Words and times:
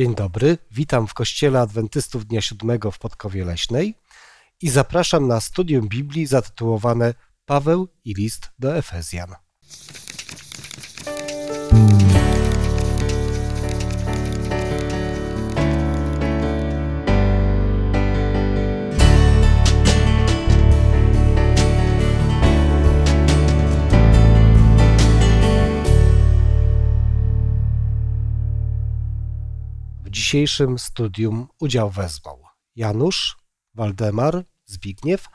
Dzień 0.00 0.14
dobry, 0.14 0.58
witam 0.70 1.06
w 1.06 1.14
Kościele 1.14 1.60
Adwentystów 1.60 2.26
Dnia 2.26 2.40
Siódmego 2.40 2.90
w 2.90 2.98
Podkowie 2.98 3.44
Leśnej 3.44 3.94
i 4.60 4.70
zapraszam 4.70 5.28
na 5.28 5.40
studium 5.40 5.88
Biblii 5.88 6.26
zatytułowane 6.26 7.14
Paweł 7.44 7.88
i 8.04 8.14
list 8.14 8.50
do 8.58 8.76
Efezjan. 8.76 9.34
Dzisiejszym 30.30 30.78
studium 30.78 31.48
udział 31.60 31.90
wezwał 31.90 32.44
Janusz, 32.76 33.36
Waldemar, 33.74 34.44
Zbigniew. 34.66 35.26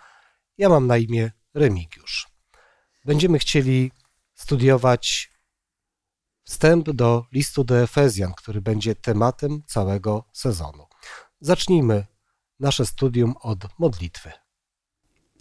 Ja 0.58 0.70
mam 0.70 0.88
na 0.88 0.98
imię 0.98 1.32
Remigiusz. 1.54 2.28
Będziemy 3.06 3.40
chcieli 3.40 3.92
studiować 4.34 5.32
wstęp 6.44 6.90
do 6.90 7.26
listu 7.32 7.64
do 7.64 7.82
Efezjan, 7.82 8.34
który 8.34 8.62
będzie 8.62 8.96
tematem 8.96 9.62
całego 9.68 10.24
sezonu. 10.34 10.86
Zacznijmy 11.40 12.06
nasze 12.60 12.86
studium 12.86 13.36
od 13.42 13.80
modlitwy. 13.80 14.32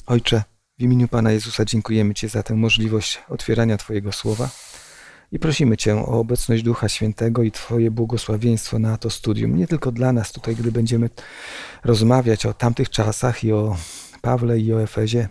Ojcze, 0.06 0.42
w 0.78 0.82
imieniu 0.82 1.08
Pana 1.08 1.32
Jezusa 1.32 1.64
dziękujemy 1.64 2.14
Ci 2.14 2.28
za 2.28 2.42
tę 2.42 2.54
możliwość 2.54 3.22
otwierania 3.28 3.76
Twojego 3.76 4.12
słowa 4.12 4.48
i 5.34 5.38
prosimy 5.38 5.76
Cię 5.76 5.96
o 5.96 6.20
obecność 6.20 6.62
Ducha 6.62 6.88
Świętego 6.88 7.42
i 7.42 7.50
Twoje 7.50 7.90
błogosławieństwo 7.90 8.78
na 8.78 8.96
to 8.96 9.10
studium. 9.10 9.56
Nie 9.56 9.66
tylko 9.66 9.92
dla 9.92 10.12
nas 10.12 10.32
tutaj, 10.32 10.56
gdy 10.56 10.72
będziemy 10.72 11.10
rozmawiać 11.84 12.46
o 12.46 12.54
tamtych 12.54 12.90
czasach 12.90 13.44
i 13.44 13.52
o 13.52 13.76
Pawle 14.22 14.58
i 14.58 14.72
o 14.72 14.82
Efezie, 14.82 15.28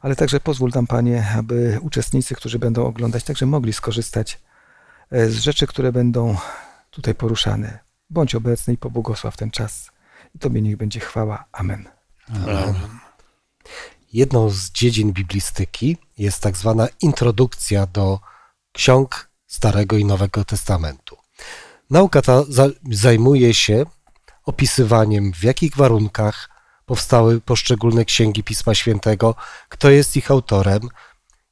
ale 0.00 0.16
także 0.16 0.40
pozwól 0.40 0.72
tam, 0.72 0.86
Panie, 0.86 1.26
aby 1.36 1.78
uczestnicy, 1.82 2.34
którzy 2.34 2.58
będą 2.58 2.86
oglądać, 2.86 3.24
także 3.24 3.46
mogli 3.46 3.72
skorzystać 3.72 4.40
e, 5.10 5.28
z 5.28 5.38
rzeczy, 5.38 5.66
które 5.66 5.92
będą 5.92 6.36
tutaj 6.90 7.14
poruszane. 7.14 7.78
Bądź 8.10 8.34
obecny 8.34 8.74
i 8.74 8.78
pobłogosław 8.78 9.36
ten 9.36 9.50
czas. 9.50 9.90
I 10.34 10.38
Tobie 10.38 10.62
niech 10.62 10.76
będzie 10.76 11.00
chwała. 11.00 11.44
Amen. 11.52 11.88
Amen. 12.28 12.74
Jedną 14.12 14.50
z 14.50 14.70
dziedzin 14.70 15.12
biblistyki 15.12 15.96
jest 16.18 16.42
tak 16.42 16.56
zwana 16.56 16.88
introdukcja 17.02 17.86
do 17.86 18.20
ksiąg 18.72 19.30
Starego 19.46 19.96
i 19.96 20.04
Nowego 20.04 20.44
Testamentu. 20.44 21.16
Nauka 21.90 22.22
ta 22.22 22.42
zajmuje 22.90 23.54
się 23.54 23.84
opisywaniem, 24.44 25.32
w 25.32 25.44
jakich 25.44 25.76
warunkach 25.76 26.50
powstały 26.86 27.40
poszczególne 27.40 28.04
księgi 28.04 28.42
Pisma 28.42 28.74
Świętego, 28.74 29.34
kto 29.68 29.90
jest 29.90 30.16
ich 30.16 30.30
autorem. 30.30 30.80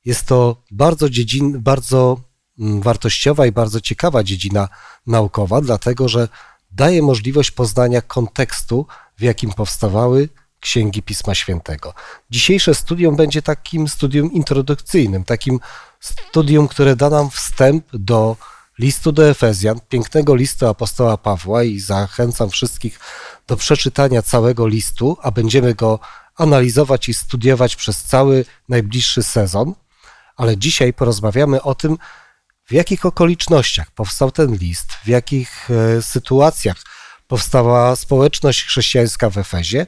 Jest 0.05 0.27
to 0.27 0.63
bardzo, 0.71 1.11
dziedzin, 1.11 1.61
bardzo 1.63 2.21
mm, 2.59 2.81
wartościowa 2.81 3.47
i 3.47 3.53
bardzo 3.53 3.81
ciekawa 3.81 4.23
dziedzina 4.23 4.69
naukowa, 5.07 5.61
dlatego 5.61 6.09
że 6.09 6.29
daje 6.71 7.03
możliwość 7.03 7.51
poznania 7.51 8.03
kontekstu, 8.03 8.87
w 9.19 9.23
jakim 9.23 9.53
powstawały 9.53 10.29
księgi 10.61 11.03
Pisma 11.03 11.35
Świętego. 11.35 11.95
Dzisiejsze 12.31 12.75
studium 12.75 13.17
będzie 13.17 13.43
takim 13.43 13.89
studium 13.89 14.33
introdukcyjnym, 14.33 15.25
takim 15.25 15.61
studium, 16.01 16.69
które 16.69 16.97
da 16.97 17.11
nam 17.11 17.31
wstęp 17.31 17.87
do 17.93 18.37
listu 18.79 19.13
do 19.13 19.29
Efezjan, 19.29 19.81
pięknego 19.89 20.35
listu 20.35 20.67
apostoła 20.67 21.17
Pawła 21.17 21.65
i 21.65 21.81
zachęcam 21.81 22.51
wszystkich 22.51 23.01
do 23.47 23.57
przeczytania 23.57 24.23
całego 24.23 24.67
listu, 24.67 25.17
a 25.23 25.31
będziemy 25.31 25.75
go 25.75 25.99
analizować 26.37 27.09
i 27.09 27.15
studiować 27.15 27.77
przez 27.77 28.03
cały 28.03 28.45
najbliższy 28.69 29.23
sezon. 29.23 29.75
Ale 30.37 30.57
dzisiaj 30.57 30.93
porozmawiamy 30.93 31.63
o 31.63 31.75
tym, 31.75 31.99
w 32.67 32.73
jakich 32.73 33.07
okolicznościach 33.07 33.91
powstał 33.91 34.31
ten 34.31 34.57
list, 34.57 34.93
w 34.93 35.09
jakich 35.09 35.69
e, 35.71 36.03
sytuacjach 36.03 36.77
powstała 37.27 37.97
społeczność 37.97 38.65
chrześcijańska 38.65 39.31
w 39.31 39.39
Efezie, 39.39 39.87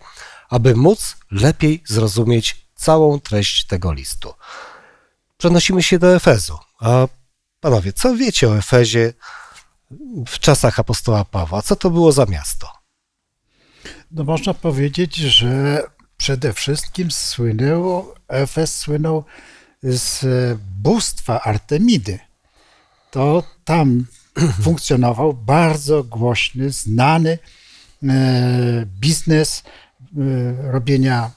aby 0.50 0.76
móc 0.76 1.16
lepiej 1.30 1.82
zrozumieć 1.86 2.66
całą 2.74 3.20
treść 3.20 3.66
tego 3.66 3.92
listu. 3.92 4.34
Przenosimy 5.40 5.82
się 5.82 5.98
do 5.98 6.16
Efezu. 6.16 6.58
A 6.80 7.08
panowie, 7.60 7.92
co 7.92 8.16
wiecie 8.16 8.48
o 8.48 8.58
Efezie 8.58 9.12
w 10.26 10.38
czasach 10.38 10.80
apostoła 10.80 11.24
Pawła? 11.24 11.62
Co 11.62 11.76
to 11.76 11.90
było 11.90 12.12
za 12.12 12.26
miasto? 12.26 12.72
No 14.10 14.24
można 14.24 14.54
powiedzieć, 14.54 15.16
że 15.16 15.82
przede 16.16 16.52
wszystkim 16.52 17.10
słynęło, 17.10 18.14
Efes 18.28 18.76
słynął 18.76 19.24
z 19.82 20.24
bóstwa 20.82 21.40
Artemidy. 21.40 22.18
To 23.10 23.42
tam 23.64 24.06
funkcjonował 24.64 25.34
bardzo 25.34 26.04
głośny, 26.04 26.70
znany 26.70 27.38
e, 28.02 28.86
biznes 28.86 29.62
e, 29.62 30.72
robienia 30.72 31.30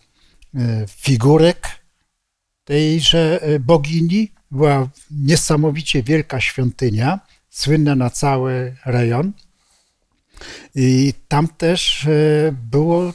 e, 0.55 0.85
figurek 0.87 1.82
tejże 2.63 3.39
bogini. 3.59 4.31
Była 4.51 4.89
niesamowicie 5.11 6.03
wielka 6.03 6.39
świątynia, 6.39 7.19
słynna 7.49 7.95
na 7.95 8.09
cały 8.09 8.75
rejon. 8.85 9.31
I 10.75 11.13
tam 11.27 11.47
też 11.47 12.07
było 12.51 13.13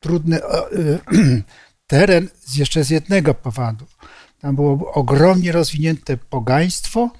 trudny 0.00 0.40
teren 1.86 2.28
jeszcze 2.56 2.84
z 2.84 2.90
jednego 2.90 3.34
powodu. 3.34 3.86
Tam 4.40 4.56
było 4.56 4.92
ogromnie 4.92 5.52
rozwinięte 5.52 6.16
pogaństwo, 6.16 7.10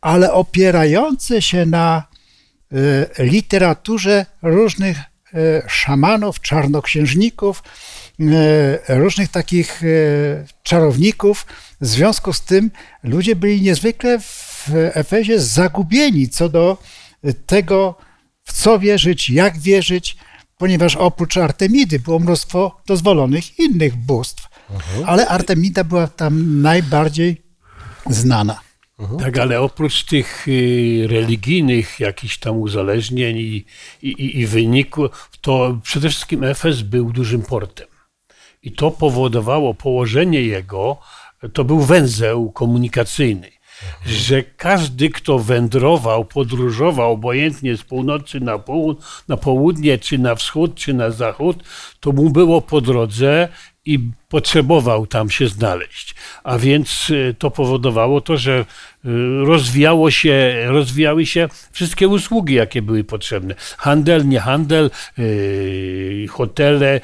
ale 0.00 0.32
opierające 0.32 1.42
się 1.42 1.66
na 1.66 2.02
e, 3.18 3.24
literaturze 3.24 4.26
różnych 4.42 4.98
e, 4.98 5.02
szamanów, 5.68 6.40
czarnoksiężników, 6.40 7.62
e, 7.62 8.05
różnych 8.88 9.28
takich 9.28 9.82
czarowników. 10.62 11.46
W 11.80 11.86
związku 11.86 12.32
z 12.32 12.40
tym 12.40 12.70
ludzie 13.02 13.36
byli 13.36 13.62
niezwykle 13.62 14.18
w 14.20 14.70
Efezie 14.94 15.40
zagubieni 15.40 16.28
co 16.28 16.48
do 16.48 16.78
tego, 17.46 17.94
w 18.44 18.52
co 18.52 18.78
wierzyć, 18.78 19.30
jak 19.30 19.58
wierzyć, 19.58 20.16
ponieważ 20.58 20.96
oprócz 20.96 21.36
Artemidy 21.36 22.00
było 22.00 22.18
mnóstwo 22.18 22.80
dozwolonych 22.86 23.58
innych 23.58 23.96
bóstw. 23.96 24.48
Mhm. 24.70 25.04
Ale 25.06 25.28
Artemida 25.28 25.84
była 25.84 26.06
tam 26.06 26.62
najbardziej 26.62 27.42
znana. 28.10 28.60
Mhm. 28.98 29.18
Tak, 29.20 29.38
ale 29.38 29.60
oprócz 29.60 30.04
tych 30.04 30.48
y, 30.48 31.06
religijnych 31.10 32.00
jakichś 32.00 32.38
tam 32.38 32.58
uzależnień 32.58 33.36
i, 33.36 33.64
i, 34.02 34.40
i 34.40 34.46
wyniku, 34.46 35.08
to 35.40 35.78
przede 35.82 36.08
wszystkim 36.08 36.44
Efes 36.44 36.82
był 36.82 37.12
dużym 37.12 37.42
portem. 37.42 37.86
I 38.66 38.72
to 38.72 38.90
powodowało 38.90 39.74
położenie 39.74 40.42
jego, 40.42 40.96
to 41.52 41.64
był 41.64 41.80
węzeł 41.80 42.52
komunikacyjny 42.52 43.56
że 44.06 44.42
każdy, 44.42 45.10
kto 45.10 45.38
wędrował, 45.38 46.24
podróżował, 46.24 47.12
obojętnie 47.12 47.76
z 47.76 47.82
północy 47.82 48.40
na, 48.40 48.58
na 49.28 49.36
południe, 49.36 49.98
czy 49.98 50.18
na 50.18 50.34
wschód, 50.34 50.74
czy 50.74 50.94
na 50.94 51.10
zachód, 51.10 51.56
to 52.00 52.12
mu 52.12 52.30
było 52.30 52.62
po 52.62 52.80
drodze 52.80 53.48
i 53.86 53.98
potrzebował 54.28 55.06
tam 55.06 55.30
się 55.30 55.48
znaleźć. 55.48 56.14
A 56.44 56.58
więc 56.58 57.10
y, 57.10 57.34
to 57.38 57.50
powodowało 57.50 58.20
to, 58.20 58.36
że 58.36 58.60
y, 58.60 58.64
rozwijało 59.44 60.10
się, 60.10 60.54
rozwijały 60.66 61.26
się 61.26 61.48
wszystkie 61.72 62.08
usługi, 62.08 62.54
jakie 62.54 62.82
były 62.82 63.04
potrzebne. 63.04 63.54
Handel, 63.78 64.28
nie 64.28 64.40
handel, 64.40 64.90
y, 65.18 66.26
hotele, 66.30 67.00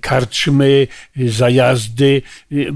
karczmy, 0.00 0.86
zajazdy. 1.16 2.22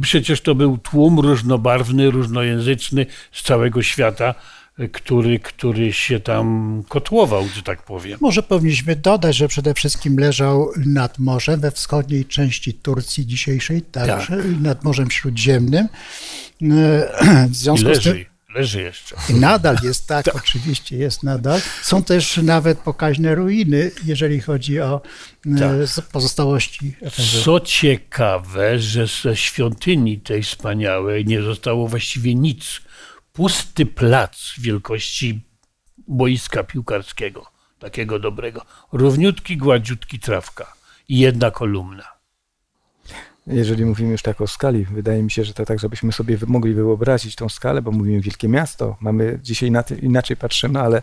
Przecież 0.03 0.41
to 0.41 0.55
był 0.55 0.79
tłum 0.79 1.21
różnobarwny, 1.21 2.11
różnojęzyczny 2.11 3.06
z 3.32 3.43
całego 3.43 3.82
świata 3.82 4.35
który, 4.88 5.38
który 5.38 5.93
się 5.93 6.20
tam 6.20 6.82
kotłował, 6.88 7.49
że 7.49 7.62
tak 7.62 7.82
powiem. 7.82 8.19
Może 8.20 8.43
powinniśmy 8.43 8.96
dodać, 8.96 9.37
że 9.37 9.49
przede 9.49 9.75
wszystkim 9.75 10.19
leżał 10.19 10.70
nad 10.87 11.19
morzem 11.19 11.61
we 11.61 11.70
wschodniej 11.70 12.25
części 12.25 12.75
Turcji 12.75 13.26
dzisiejszej, 13.26 13.82
także 13.82 14.37
tak. 14.37 14.61
nad 14.61 14.84
Morzem 14.84 15.11
Śródziemnym. 15.11 15.88
W 17.49 17.55
związku 17.55 17.88
leży. 17.88 18.00
z 18.00 18.05
tym 18.05 18.25
leży 18.55 18.82
jeszcze. 18.82 19.17
I 19.29 19.34
nadal 19.34 19.76
jest 19.82 20.06
tak, 20.06 20.25
tak, 20.26 20.37
oczywiście 20.37 20.96
jest 20.96 21.23
nadal. 21.23 21.61
Są 21.82 22.02
też 22.02 22.37
nawet 22.37 22.79
pokaźne 22.79 23.34
ruiny, 23.34 23.90
jeżeli 24.05 24.40
chodzi 24.40 24.81
o 24.81 25.00
e, 25.46 25.58
tak. 25.96 26.06
pozostałości. 26.06 26.96
Co 27.44 27.61
ciekawe, 27.61 28.79
że 28.79 29.06
ze 29.23 29.37
świątyni 29.37 30.20
tej 30.20 30.43
wspaniałej 30.43 31.25
nie 31.25 31.43
zostało 31.43 31.88
właściwie 31.88 32.34
nic 32.34 32.81
pusty 33.32 33.87
plac 33.87 34.55
wielkości 34.58 35.40
boiska 36.08 36.64
piłkarskiego. 36.64 37.46
takiego 37.79 38.19
dobrego. 38.19 38.64
Równiutki, 38.93 39.56
gładziutki 39.56 40.19
trawka 40.19 40.73
i 41.08 41.19
jedna 41.19 41.50
kolumna. 41.50 42.05
Jeżeli 43.46 43.84
mówimy 43.84 44.12
już 44.12 44.23
tak 44.23 44.40
o 44.40 44.46
skali, 44.46 44.84
wydaje 44.84 45.23
mi 45.23 45.31
się, 45.31 45.44
że 45.44 45.55
to 45.55 45.64
tak, 45.64 45.81
żebyśmy 45.81 46.12
sobie 46.12 46.38
mogli 46.46 46.75
wyobrazić 46.75 47.37
tą 47.37 47.49
skalę, 47.49 47.82
bo 47.82 47.90
mówimy 47.90 48.20
wielkie 48.20 48.49
miasto, 48.49 48.96
mamy 49.00 49.38
dzisiaj 49.43 49.73
inaczej 50.02 50.37
patrzymy, 50.37 50.81
ale 50.81 51.02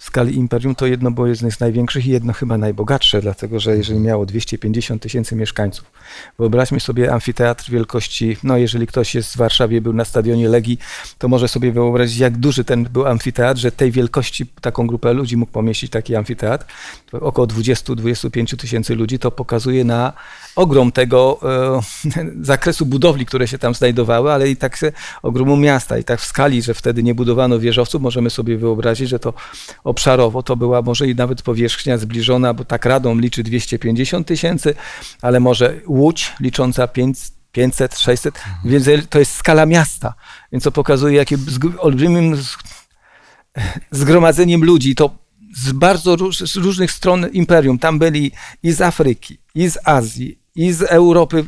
w 0.00 0.04
skali 0.04 0.36
imperium 0.36 0.74
to 0.74 0.86
jedno 0.86 1.10
było 1.10 1.26
jedno 1.26 1.50
z 1.50 1.60
największych 1.60 2.06
i 2.06 2.10
jedno 2.10 2.32
chyba 2.32 2.58
najbogatsze, 2.58 3.20
dlatego 3.20 3.60
że 3.60 3.76
jeżeli 3.76 4.00
miało 4.00 4.26
250 4.26 5.02
tysięcy 5.02 5.36
mieszkańców, 5.36 5.90
wyobraźmy 6.38 6.80
sobie 6.80 7.12
amfiteatr 7.12 7.70
wielkości, 7.70 8.36
no 8.42 8.56
jeżeli 8.56 8.86
ktoś 8.86 9.14
jest 9.14 9.32
w 9.32 9.36
Warszawie, 9.36 9.80
był 9.80 9.92
na 9.92 10.04
stadionie 10.04 10.48
Legii, 10.48 10.78
to 11.18 11.28
może 11.28 11.48
sobie 11.48 11.72
wyobrazić, 11.72 12.18
jak 12.18 12.36
duży 12.36 12.64
ten 12.64 12.84
był 12.84 13.06
amfiteatr, 13.06 13.60
że 13.60 13.72
tej 13.72 13.90
wielkości 13.90 14.46
taką 14.60 14.86
grupę 14.86 15.12
ludzi 15.12 15.36
mógł 15.36 15.52
pomieścić 15.52 15.90
taki 15.90 16.16
amfiteatr, 16.16 16.66
około 17.12 17.46
20-25 17.46 18.56
tysięcy 18.56 18.94
ludzi, 18.94 19.18
to 19.18 19.30
pokazuje 19.30 19.84
na 19.84 20.12
ogrom 20.56 20.92
tego 20.92 21.40
e, 22.14 22.24
zakresu 22.52 22.86
budowli, 22.86 23.26
które 23.26 23.48
się 23.48 23.58
tam 23.58 23.74
znajdowały, 23.74 24.32
ale 24.32 24.50
i 24.50 24.56
tak 24.56 24.78
ogromu 25.22 25.56
miasta. 25.56 25.98
I 25.98 26.04
tak 26.04 26.20
w 26.20 26.24
skali, 26.24 26.62
że 26.62 26.74
wtedy 26.74 27.02
nie 27.02 27.14
budowano 27.14 27.58
wieżowców, 27.58 28.02
możemy 28.02 28.30
sobie 28.30 28.56
wyobrazić, 28.56 29.08
że 29.08 29.18
to 29.18 29.34
obszarowo 29.90 30.42
to 30.42 30.56
była 30.56 30.82
może 30.82 31.08
i 31.08 31.14
nawet 31.14 31.42
powierzchnia 31.42 31.98
zbliżona, 31.98 32.54
bo 32.54 32.64
tak 32.64 32.84
Radom 32.84 33.20
liczy 33.20 33.42
250 33.42 34.26
tysięcy, 34.26 34.74
ale 35.22 35.40
może 35.40 35.74
Łódź 35.86 36.32
licząca 36.40 36.88
500, 37.52 37.98
600, 37.98 38.36
mhm. 38.36 38.56
więc 38.64 39.08
to 39.10 39.18
jest 39.18 39.34
skala 39.34 39.66
miasta, 39.66 40.14
więc 40.52 40.64
to 40.64 40.72
pokazuje, 40.72 41.16
jakie 41.16 41.36
olbrzymim 41.78 42.36
zgromadzeniem 43.90 44.64
ludzi, 44.64 44.94
to 44.94 45.10
z 45.56 45.72
bardzo 45.72 46.16
róż, 46.16 46.56
różnych 46.56 46.92
stron 46.92 47.26
imperium. 47.32 47.78
Tam 47.78 47.98
byli 47.98 48.32
i 48.62 48.72
z 48.72 48.80
Afryki, 48.80 49.38
i 49.54 49.70
z 49.70 49.78
Azji, 49.84 50.38
i 50.54 50.72
z 50.72 50.82
Europy. 50.82 51.44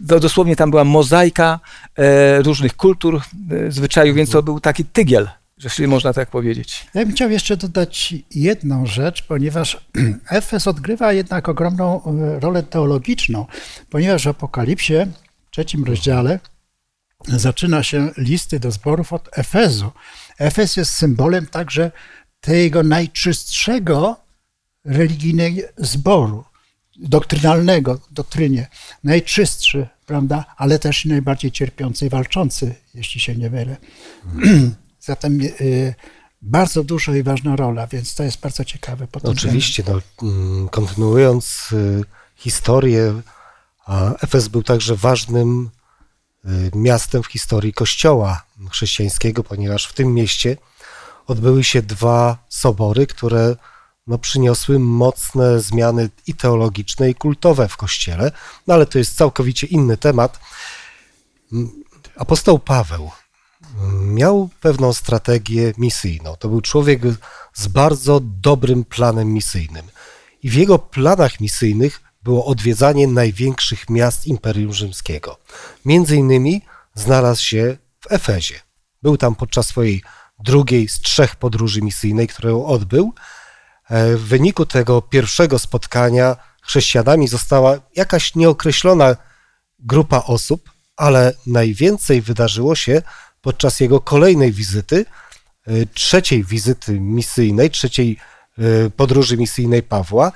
Dosłownie 0.00 0.56
tam 0.56 0.70
była 0.70 0.84
mozaika 0.84 1.60
e, 1.96 2.42
różnych 2.42 2.76
kultur, 2.76 3.20
e, 3.50 3.70
zwyczajów, 3.70 4.16
więc 4.16 4.30
to 4.30 4.42
był 4.42 4.60
taki 4.60 4.84
tygiel 4.84 5.28
jeśli 5.64 5.86
można 5.86 6.12
tak 6.12 6.30
powiedzieć. 6.30 6.86
Ja 6.94 7.04
bym 7.06 7.14
chciał 7.14 7.30
jeszcze 7.30 7.56
dodać 7.56 8.14
jedną 8.30 8.86
rzecz, 8.86 9.22
ponieważ 9.22 9.86
Efes 10.30 10.66
odgrywa 10.66 11.12
jednak 11.12 11.48
ogromną 11.48 12.02
e, 12.04 12.40
rolę 12.40 12.62
teologiczną, 12.62 13.46
ponieważ 13.90 14.24
w 14.24 14.28
Apokalipsie, 14.28 14.94
w 15.46 15.50
trzecim 15.50 15.84
rozdziale, 15.84 16.40
zaczyna 17.28 17.82
się 17.82 18.10
listy 18.16 18.60
do 18.60 18.70
zborów 18.70 19.12
od 19.12 19.28
Efezu. 19.32 19.90
Efes 20.38 20.76
jest 20.76 20.94
symbolem 20.94 21.46
także 21.46 21.90
tego 22.40 22.82
najczystszego 22.82 24.16
religijnego 24.84 25.62
zboru, 25.76 26.44
doktrynalnego, 26.96 28.00
doktrynie, 28.10 28.66
najczystszy, 29.04 29.88
prawda, 30.06 30.44
ale 30.56 30.78
też 30.78 31.04
najbardziej 31.04 31.52
cierpiący 31.52 32.06
i 32.06 32.08
walczący, 32.08 32.74
jeśli 32.94 33.20
się 33.20 33.36
nie 33.36 33.50
mylę. 33.50 33.76
Zatem 35.04 35.40
y, 35.40 35.94
bardzo 36.42 36.84
duża 36.84 37.16
i 37.16 37.22
ważna 37.22 37.56
rola, 37.56 37.86
więc 37.86 38.14
to 38.14 38.22
jest 38.22 38.40
bardzo 38.40 38.64
ciekawe. 38.64 39.06
Oczywiście, 39.22 39.84
no, 39.86 40.00
mm, 40.28 40.68
kontynuując 40.68 41.68
y, 41.72 42.04
historię, 42.36 43.22
Efes 44.20 44.48
był 44.48 44.62
także 44.62 44.96
ważnym 44.96 45.70
y, 46.44 46.70
miastem 46.74 47.22
w 47.22 47.26
historii 47.26 47.72
Kościoła 47.72 48.42
chrześcijańskiego, 48.70 49.44
ponieważ 49.44 49.86
w 49.86 49.92
tym 49.92 50.14
mieście 50.14 50.56
odbyły 51.26 51.64
się 51.64 51.82
dwa 51.82 52.38
sobory, 52.48 53.06
które 53.06 53.56
no, 54.06 54.18
przyniosły 54.18 54.78
mocne 54.78 55.60
zmiany 55.60 56.10
i 56.26 56.34
teologiczne, 56.34 57.10
i 57.10 57.14
kultowe 57.14 57.68
w 57.68 57.76
Kościele, 57.76 58.32
no 58.66 58.74
ale 58.74 58.86
to 58.86 58.98
jest 58.98 59.16
całkowicie 59.16 59.66
inny 59.66 59.96
temat. 59.96 60.40
Mm, 61.52 61.84
apostoł 62.16 62.58
Paweł 62.58 63.10
miał 64.00 64.48
pewną 64.60 64.92
strategię 64.92 65.72
misyjną. 65.78 66.36
To 66.36 66.48
był 66.48 66.60
człowiek 66.60 67.02
z 67.54 67.68
bardzo 67.68 68.20
dobrym 68.22 68.84
planem 68.84 69.32
misyjnym. 69.32 69.86
I 70.42 70.50
w 70.50 70.54
jego 70.54 70.78
planach 70.78 71.40
misyjnych 71.40 72.00
było 72.22 72.46
odwiedzanie 72.46 73.06
największych 73.06 73.90
miast 73.90 74.26
Imperium 74.26 74.72
Rzymskiego. 74.72 75.38
Między 75.84 76.16
innymi 76.16 76.62
znalazł 76.94 77.42
się 77.42 77.76
w 78.00 78.12
Efezie. 78.12 78.60
Był 79.02 79.16
tam 79.16 79.34
podczas 79.34 79.66
swojej 79.66 80.02
drugiej 80.38 80.88
z 80.88 81.00
trzech 81.00 81.36
podróży 81.36 81.82
misyjnej, 81.82 82.28
którą 82.28 82.64
odbył. 82.64 83.14
E, 83.90 84.16
w 84.16 84.20
wyniku 84.20 84.66
tego 84.66 85.02
pierwszego 85.02 85.58
spotkania 85.58 86.36
chrześcijanami 86.62 87.28
została 87.28 87.78
jakaś 87.96 88.34
nieokreślona 88.34 89.16
grupa 89.78 90.22
osób, 90.26 90.70
ale 90.96 91.34
najwięcej 91.46 92.22
wydarzyło 92.22 92.74
się 92.74 93.02
podczas 93.42 93.80
jego 93.80 94.00
kolejnej 94.00 94.52
wizyty, 94.52 95.04
e, 95.66 95.86
trzeciej 95.86 96.44
wizyty 96.44 97.00
misyjnej, 97.00 97.70
trzeciej 97.70 98.16
e, 98.58 98.90
podróży 98.90 99.36
misyjnej 99.36 99.82
Pawła. 99.82 100.32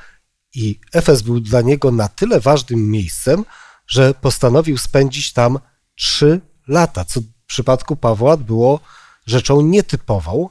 I 0.55 0.81
Efes 0.93 1.23
był 1.23 1.41
dla 1.41 1.61
niego 1.61 1.91
na 1.91 2.08
tyle 2.08 2.41
ważnym 2.41 2.91
miejscem, 2.91 3.44
że 3.87 4.14
postanowił 4.14 4.79
spędzić 4.79 5.32
tam 5.32 5.58
trzy 5.94 6.41
lata, 6.69 7.05
co 7.05 7.20
w 7.20 7.25
przypadku 7.47 7.97
Pawła 7.97 8.37
było 8.37 8.81
rzeczą 9.26 9.61
nietypową. 9.61 10.49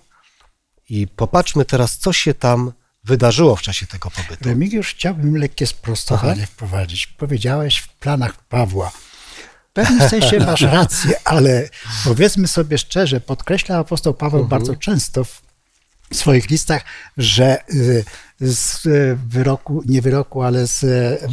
I 0.89 1.07
popatrzmy 1.07 1.65
teraz, 1.65 1.97
co 1.97 2.13
się 2.13 2.33
tam 2.33 2.71
wydarzyło 3.03 3.55
w 3.55 3.61
czasie 3.61 3.87
tego 3.87 4.11
pobytu. 4.11 4.49
Remigiusz, 4.49 4.93
chciałbym 4.95 5.37
lekkie 5.37 5.67
sprostowanie 5.67 6.43
Aha. 6.43 6.51
wprowadzić. 6.53 7.07
Powiedziałeś 7.07 7.77
w 7.77 7.89
planach 7.89 8.43
Pawła 8.43 8.91
pewnym 9.75 10.09
sensie 10.09 10.39
masz 10.39 10.61
rację, 10.79 11.11
ale 11.23 11.69
powiedzmy 12.03 12.47
sobie 12.47 12.77
szczerze, 12.77 13.21
podkreśla 13.21 13.77
apostoł 13.77 14.13
Paweł 14.13 14.41
mhm. 14.41 14.49
bardzo 14.49 14.75
często 14.75 15.23
w 15.23 15.41
swoich 16.13 16.49
listach, 16.49 16.83
że 17.17 17.57
y, 17.73 18.05
z 18.39 18.87
wyroku, 19.27 19.83
nie 19.85 20.01
wyroku, 20.01 20.41
ale 20.41 20.67
z 20.67 20.85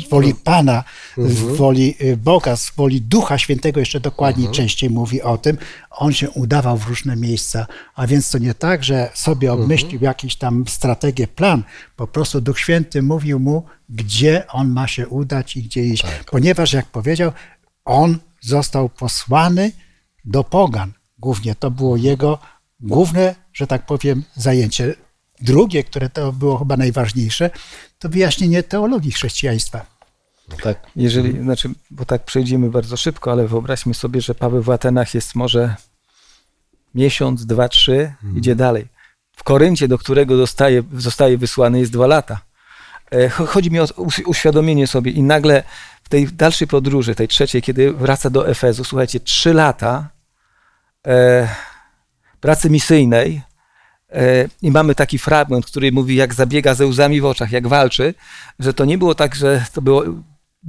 woli 0.09 0.35
Pana, 0.35 0.85
z 1.17 1.41
mhm. 1.41 1.57
woli 1.57 1.95
y, 2.03 2.17
Boga, 2.17 2.57
z 2.57 2.71
woli 2.77 3.01
Ducha 3.01 3.39
Świętego, 3.39 3.81
jeszcze 3.81 4.01
dokładniej 4.01 4.47
mhm. 4.47 4.57
częściej 4.57 4.91
mówi 4.91 5.23
o 5.23 5.39
tym, 5.39 5.59
on 5.91 6.13
się 6.13 6.31
udawał 6.31 6.77
w 6.77 6.87
różne 6.87 7.17
miejsca. 7.17 7.67
A 7.95 8.07
więc 8.07 8.31
to 8.31 8.39
nie 8.39 8.55
tak, 8.55 8.85
że 8.85 9.11
sobie 9.15 9.53
obmyślił 9.53 9.95
uh 9.95 10.01
-huh. 10.01 10.05
jakiś 10.05 10.37
tam 10.37 10.65
strategię, 10.69 11.27
plan, 11.27 11.63
po 11.97 12.07
prostu 12.07 12.41
Duch 12.41 12.59
Święty 12.59 13.03
mówił 13.03 13.41
mu, 13.41 13.65
gdzie 13.89 14.47
on 14.49 14.69
ma 14.69 14.89
się 14.89 15.09
udać 15.09 15.57
i 15.57 15.63
gdzie 15.63 15.85
iść. 15.85 16.03
Tak. 16.03 16.25
Ponieważ, 16.25 16.73
jak 16.73 16.87
powiedział, 16.87 17.33
on 17.85 18.19
został 18.43 18.89
posłany 18.89 19.73
do 20.25 20.45
pogan. 20.45 20.93
Głównie 21.19 21.55
to 21.55 21.71
było 21.71 21.97
jego 21.97 22.39
główne, 22.81 23.35
że 23.53 23.67
tak 23.67 23.87
powiem, 23.87 24.23
zajęcie. 24.35 24.95
Drugie, 25.41 25.85
które 25.85 26.11
to 26.11 26.33
było 26.33 26.59
chyba 26.59 26.77
najważniejsze, 26.77 27.51
to 27.99 28.09
wyjaśnienie 28.09 28.63
teologii 28.63 29.13
chrześcijaństwa. 29.13 29.87
No 30.49 30.57
tak. 30.63 30.87
Jeżeli, 30.97 31.43
znaczy, 31.43 31.71
bo 31.91 32.05
tak 32.05 32.25
przejdziemy 32.25 32.71
bardzo 32.71 32.97
szybko, 32.97 33.33
ale 33.33 33.49
wyobraźmy 33.49 33.95
sobie, 33.95 34.21
że 34.21 34.35
Paweł 34.35 34.63
w 34.63 34.71
Atenach 34.71 35.15
jest 35.15 35.35
może 35.35 35.77
miesiąc, 36.95 37.47
dwa, 37.47 37.69
trzy, 37.69 38.13
hmm. 38.21 38.39
idzie 38.39 38.57
dalej. 38.57 38.89
W 39.37 39.43
Koryncie, 39.43 39.89
do 39.89 39.99
którego 39.99 40.37
zostaje, 40.37 40.83
zostaje 40.93 41.39
wysłany, 41.39 41.79
jest 41.79 41.93
dwa 41.93 42.07
lata. 42.07 42.41
E, 43.13 43.29
chodzi 43.29 43.71
mi 43.71 43.81
o 43.81 43.87
uświadomienie 44.27 44.87
sobie 44.87 45.11
i 45.13 45.23
nagle 45.23 45.63
tej 46.09 46.27
dalszej 46.27 46.69
podróży, 46.69 47.15
tej 47.15 47.29
trzeciej, 47.29 47.63
kiedy 47.63 47.93
wraca 47.93 48.31
do 48.31 48.49
Efezu, 48.49 48.85
słuchajcie, 48.85 49.21
trzy 49.21 49.55
lata 49.55 50.09
e, 51.07 51.49
pracy 52.41 52.71
misyjnej 52.71 53.43
e, 54.13 54.49
i 54.63 54.71
mamy 54.71 54.95
taki 54.95 55.19
fragment, 55.19 55.67
który 55.67 55.93
mówi, 55.93 56.17
jak 56.17 56.35
zabiega 56.35 56.75
ze 56.75 56.87
łzami 56.87 57.21
w 57.21 57.25
oczach, 57.25 57.53
jak 57.53 57.69
walczy, 57.69 58.15
że 58.59 58.75
to 58.75 58.85
nie 58.85 58.99
było 58.99 59.15
tak, 59.15 59.35
że 59.35 59.65
to 59.73 59.83
było 59.83 60.05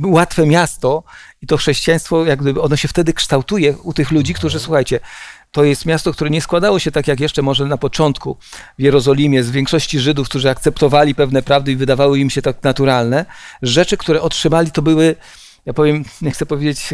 łatwe 0.04 0.46
miasto 0.46 1.04
i 1.42 1.48
to 1.48 1.58
chrześcijaństwo, 1.58 2.26
jak 2.26 2.42
gdyby 2.42 2.62
ono 2.62 2.76
się 2.76 2.88
wtedy 2.88 3.14
kształtuje 3.14 3.78
u 3.78 3.94
tych 3.94 4.12
ludzi, 4.12 4.34
którzy, 4.34 4.60
słuchajcie, 4.60 5.00
to 5.52 5.64
jest 5.64 5.86
miasto, 5.86 6.14
które 6.14 6.30
nie 6.30 6.42
składało 6.42 6.80
się 6.80 6.92
tak 6.92 7.08
jak 7.08 7.20
jeszcze 7.20 7.42
może 7.42 7.66
na 7.66 7.78
początku 7.78 8.38
w 8.80 8.82
Jerozolimie 8.82 9.44
z 9.44 9.52
większości 9.52 10.00
Żydów, 10.00 10.30
którzy 10.30 10.50
akceptowali 10.50 11.16
pewne 11.16 11.42
prawdy 11.42 11.72
i 11.72 11.76
wydawały 11.76 12.20
im 12.20 12.30
się 12.30 12.42
tak 12.42 12.64
naturalne. 12.64 13.26
Rzeczy, 13.62 13.98
które 13.98 14.22
otrzymali, 14.22 14.72
to 14.72 14.82
były, 14.82 15.16
ja 15.66 15.74
powiem, 15.74 16.06
nie 16.22 16.32
chcę 16.32 16.46
powiedzieć, 16.46 16.94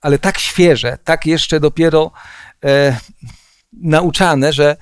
ale 0.00 0.18
tak 0.18 0.38
świeże, 0.38 0.98
tak 1.04 1.26
jeszcze 1.26 1.60
dopiero 1.60 2.10
e, 2.64 2.96
nauczane, 3.72 4.52
że 4.52 4.76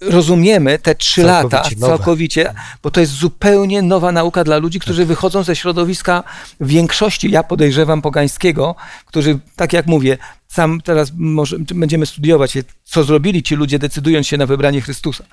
rozumiemy 0.00 0.78
te 0.78 0.94
trzy 0.94 1.22
całkowicie 1.22 1.56
lata 1.56 1.70
nowe. 1.76 1.96
całkowicie, 1.96 2.54
bo 2.82 2.90
to 2.90 3.00
jest 3.00 3.12
zupełnie 3.12 3.82
nowa 3.82 4.12
nauka 4.12 4.44
dla 4.44 4.58
ludzi, 4.58 4.80
którzy 4.80 5.06
wychodzą 5.06 5.42
ze 5.42 5.56
środowiska 5.56 6.24
w 6.60 6.66
większości, 6.66 7.30
ja 7.30 7.42
podejrzewam, 7.42 8.02
pogańskiego, 8.02 8.74
którzy, 9.06 9.38
tak 9.56 9.72
jak 9.72 9.86
mówię, 9.86 10.18
sam 10.48 10.80
teraz 10.80 11.12
może, 11.16 11.58
będziemy 11.58 12.06
studiować, 12.06 12.58
co 12.84 13.04
zrobili 13.04 13.42
ci 13.42 13.54
ludzie, 13.54 13.78
decydując 13.78 14.26
się 14.26 14.36
na 14.36 14.46
wybranie 14.46 14.80
Chrystusa. 14.80 15.24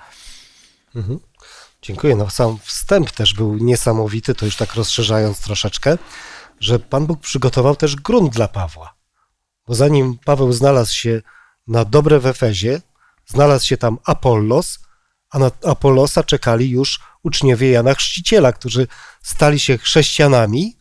Mhm. 0.96 1.20
Dziękuję. 1.82 2.16
No, 2.16 2.30
sam 2.30 2.58
wstęp 2.64 3.12
też 3.12 3.34
był 3.34 3.58
niesamowity, 3.58 4.36
to 4.36 4.46
już 4.46 4.56
tak 4.56 4.76
rozszerzając 4.76 5.40
troszeczkę, 5.40 5.98
że 6.60 6.80
Pan 6.80 7.06
Bóg 7.06 7.20
przygotował 7.20 7.76
też 7.76 7.96
grunt 7.96 8.34
dla 8.34 8.48
Pawła. 8.48 8.94
Bo 9.68 9.76
zanim 9.76 10.18
Paweł 10.26 10.54
znalazł 10.54 10.94
się 10.94 11.22
na 11.68 11.86
dobre 11.86 12.20
w 12.20 12.26
Efezie, 12.26 12.82
znalazł 13.30 13.66
się 13.66 13.78
tam 13.78 13.98
Apollos, 14.06 14.80
a 15.30 15.40
na 15.40 15.52
Apollosa 15.66 16.24
czekali 16.24 16.70
już 16.70 17.00
uczniowie 17.24 17.72
Jana 17.72 17.94
Chrzciciela, 17.94 18.54
którzy 18.54 18.88
stali 19.24 19.60
się 19.60 19.78
chrześcijanami 19.78 20.78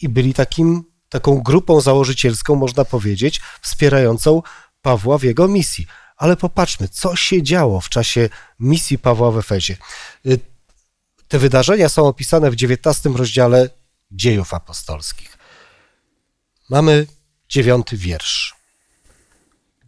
i 0.00 0.08
byli 0.08 0.34
takim, 0.34 0.84
taką 1.08 1.40
grupą 1.40 1.80
założycielską, 1.80 2.54
można 2.54 2.84
powiedzieć, 2.84 3.40
wspierającą 3.60 4.42
Pawła 4.82 5.18
w 5.18 5.22
jego 5.22 5.48
misji. 5.48 5.86
Ale 6.16 6.36
popatrzmy, 6.36 6.88
co 6.88 7.16
się 7.16 7.42
działo 7.42 7.80
w 7.80 7.88
czasie 7.88 8.28
misji 8.60 8.98
Pawła 8.98 9.30
w 9.30 9.38
Efezie. 9.38 9.76
Y, 10.26 10.38
te 11.28 11.38
wydarzenia 11.38 11.88
są 11.88 12.06
opisane 12.06 12.50
w 12.50 12.54
XIX 12.54 13.16
rozdziale 13.16 13.70
dziejów 14.10 14.54
apostolskich. 14.54 15.38
Mamy 16.70 17.06
dziewiąty 17.48 17.96
wiersz, 17.96 18.54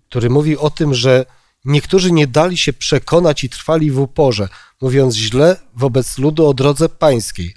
który 0.08 0.30
mówi 0.30 0.56
o 0.56 0.70
tym, 0.70 0.94
że 0.94 1.26
niektórzy 1.64 2.12
nie 2.12 2.26
dali 2.26 2.56
się 2.56 2.72
przekonać 2.72 3.44
i 3.44 3.48
trwali 3.48 3.90
w 3.90 3.98
uporze, 3.98 4.48
mówiąc 4.80 5.14
źle 5.14 5.56
wobec 5.74 6.18
ludu 6.18 6.46
o 6.46 6.54
drodze 6.54 6.88
pańskiej. 6.88 7.54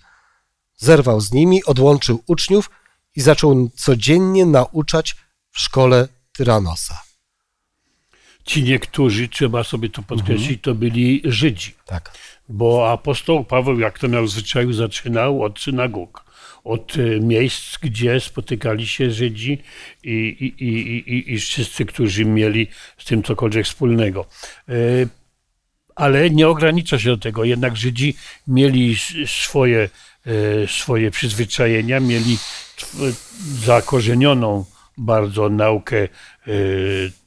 Zerwał 0.78 1.22
z 1.22 1.32
nimi, 1.32 1.64
odłączył 1.64 2.24
uczniów 2.28 2.70
i 3.16 3.22
zaczął 3.22 3.70
codziennie 3.76 4.46
nauczać 4.46 5.16
w 5.52 5.60
szkole 5.60 6.08
Tyranosa. 6.32 7.02
Ci 8.44 8.64
niektórzy, 8.64 9.30
trzeba 9.30 9.64
sobie 9.64 9.90
to 9.90 10.04
podkreślić, 10.04 10.62
to 10.62 10.76
byli 10.76 11.22
Żydzi. 11.26 11.76
Tak. 11.86 12.18
Bo 12.50 12.92
apostoł 12.92 13.44
Paweł, 13.44 13.80
jak 13.80 14.00
to 14.00 14.08
miał 14.08 14.26
w 14.26 14.30
zwyczaju, 14.32 14.74
zaczynał 14.74 15.44
od 15.44 15.60
synagog, 15.60 16.27
od 16.68 16.94
e, 16.98 17.20
miejsc, 17.20 17.78
gdzie 17.78 18.20
spotykali 18.20 18.88
się 18.88 19.12
Żydzi 19.12 19.58
i, 20.04 20.10
i, 20.12 20.64
i, 20.64 20.98
i, 21.14 21.34
i 21.34 21.40
wszyscy, 21.40 21.86
którzy 21.86 22.26
mieli 22.26 22.68
z 22.98 23.06
tym 23.06 23.24
cokolwiek 23.24 23.66
wspólnego. 23.66 24.26
E, 24.70 24.74
Ale 25.96 26.30
nie 26.30 26.48
ogranicza 26.48 27.00
się 27.00 27.10
do 27.10 27.18
tego, 27.18 27.44
jednak 27.44 27.78
Żydzi 27.78 28.16
mieli 28.48 28.96
swoje, 29.26 29.90
e, 30.26 30.68
swoje 30.68 31.12
przyzwyczajenia, 31.12 32.00
mieli 32.00 32.38
zakorzenioną 33.66 34.66
bardzo 34.98 35.50
naukę 35.50 36.08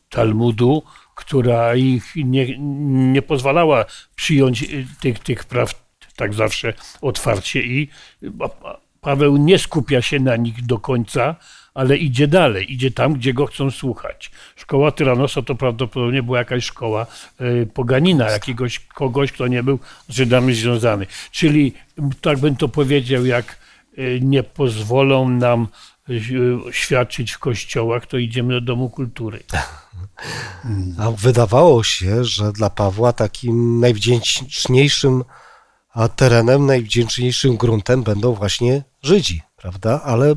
Talmudu, 0.08 0.82
która 1.14 1.74
ich 1.74 2.12
nie, 2.16 2.58
nie 3.12 3.22
pozwalała 3.22 3.84
przyjąć 4.16 4.62
y, 4.62 4.86
tych, 5.00 5.18
tych 5.18 5.44
praw 5.44 5.90
tak 6.16 6.34
zawsze 6.34 6.72
otwarcie 7.00 7.62
i 7.62 7.88
Paweł 9.00 9.36
nie 9.36 9.58
skupia 9.58 10.02
się 10.02 10.20
na 10.20 10.36
nich 10.36 10.66
do 10.66 10.78
końca, 10.78 11.36
ale 11.74 11.96
idzie 11.96 12.28
dalej, 12.28 12.72
idzie 12.72 12.90
tam, 12.90 13.14
gdzie 13.14 13.34
go 13.34 13.46
chcą 13.46 13.70
słuchać. 13.70 14.30
Szkoła 14.56 14.92
Tyranosa 14.92 15.42
to 15.42 15.54
prawdopodobnie 15.54 16.22
była 16.22 16.38
jakaś 16.38 16.64
szkoła 16.64 17.06
y, 17.40 17.68
poganina, 17.74 18.30
jakiegoś 18.30 18.78
kogoś, 18.78 19.32
kto 19.32 19.46
nie 19.46 19.62
był 19.62 19.78
z 20.08 20.14
Żydami 20.14 20.54
związany. 20.54 21.06
Czyli, 21.30 21.72
tak 22.20 22.38
bym 22.38 22.56
to 22.56 22.68
powiedział, 22.68 23.26
jak 23.26 23.58
y, 23.98 24.20
nie 24.22 24.42
pozwolą 24.42 25.28
nam 25.28 25.68
y, 26.10 26.22
świadczyć 26.70 27.32
w 27.32 27.38
kościołach, 27.38 28.06
to 28.06 28.18
idziemy 28.18 28.54
do 28.54 28.60
Domu 28.60 28.90
Kultury. 28.90 29.42
A 30.98 31.10
wydawało 31.10 31.84
się, 31.84 32.24
że 32.24 32.52
dla 32.52 32.70
Pawła 32.70 33.12
takim 33.12 33.80
najwdzięczniejszym 33.80 35.24
a 35.94 36.08
terenem, 36.08 36.66
najwdzięczniejszym 36.66 37.56
gruntem 37.56 38.02
będą 38.02 38.34
właśnie 38.34 38.82
Żydzi, 39.02 39.42
prawda? 39.56 40.00
Ale 40.04 40.34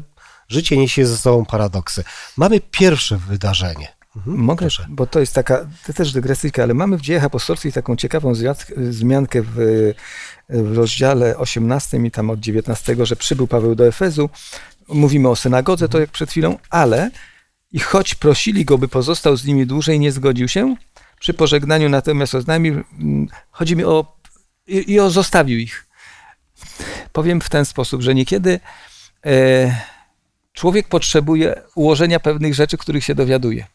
życie 0.48 0.78
niesie 0.78 1.06
ze 1.06 1.18
sobą 1.18 1.46
paradoksy. 1.46 2.04
Mamy 2.38 2.60
pierwsze 2.60 3.18
wydarzenie. 3.18 3.88
Mhm, 4.16 4.38
Mogę, 4.38 4.60
proszę. 4.60 4.86
bo 4.90 5.08
to 5.08 5.20
jest 5.20 5.34
taka 5.34 5.66
to 5.86 5.94
też 5.94 6.12
dygresyjka, 6.12 6.64
ale 6.64 6.74
mamy 6.74 6.98
w 6.98 7.02
dziejach 7.02 7.24
apostolskich 7.24 7.74
taką 7.74 7.96
ciekawą 7.96 8.34
wzmiankę 8.78 9.42
w, 9.42 9.54
w 10.50 10.78
rozdziale 10.78 11.38
18 11.38 11.98
i 11.98 12.12
tam 12.12 12.30
od 12.30 12.40
19, 12.40 12.96
że 13.06 13.16
przybył 13.16 13.48
Paweł 13.48 13.76
do 13.76 13.88
Efezu. 13.88 14.30
Mówimy 14.88 15.30
o 15.30 15.36
synagodze, 15.36 15.90
to 15.90 16.00
jak 16.00 16.10
przed 16.10 16.30
chwilą, 16.30 16.58
ale 16.70 17.12
i 17.72 17.80
choć 17.80 18.16
prosili 18.16 18.66
go, 18.66 18.78
by 18.78 18.88
pozostał 18.88 19.38
z 19.38 19.46
nimi 19.46 19.66
dłużej, 19.68 20.00
nie 20.00 20.12
zgodził 20.12 20.48
się. 20.48 20.76
Przy 21.20 21.34
pożegnaniu 21.34 21.90
natomiast 21.90 22.36
oznajmił, 22.36 22.74
mm, 22.74 23.28
chodzi 23.52 23.76
mi 23.76 23.84
o, 23.84 24.18
i, 24.67 24.93
i 24.93 25.00
zostawił 25.10 25.60
ich. 25.60 25.88
Powiem 27.12 27.41
w 27.41 27.50
ten 27.50 27.65
sposób, 27.65 28.01
że 28.01 28.15
niekiedy 28.15 28.60
e, 29.25 29.75
człowiek 30.53 30.88
potrzebuje 30.88 31.62
ułożenia 31.75 32.20
pewnych 32.20 32.53
rzeczy, 32.53 32.77
których 32.77 33.03
się 33.03 33.15
dowiaduje. 33.15 33.65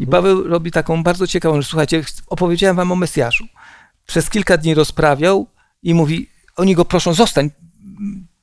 I 0.00 0.06
Paweł 0.06 0.48
robi 0.48 0.70
taką 0.70 1.02
bardzo 1.02 1.26
ciekawą 1.26 1.56
rzecz. 1.56 1.70
Słuchajcie, 1.70 2.04
opowiedziałem 2.26 2.76
wam 2.76 2.92
o 2.92 2.96
Mesjaszu. 2.96 3.44
Przez 4.06 4.30
kilka 4.30 4.56
dni 4.56 4.74
rozprawiał 4.74 5.46
i 5.82 5.94
mówi, 5.94 6.30
oni 6.56 6.74
go 6.74 6.84
proszą, 6.84 7.14
zostań, 7.14 7.50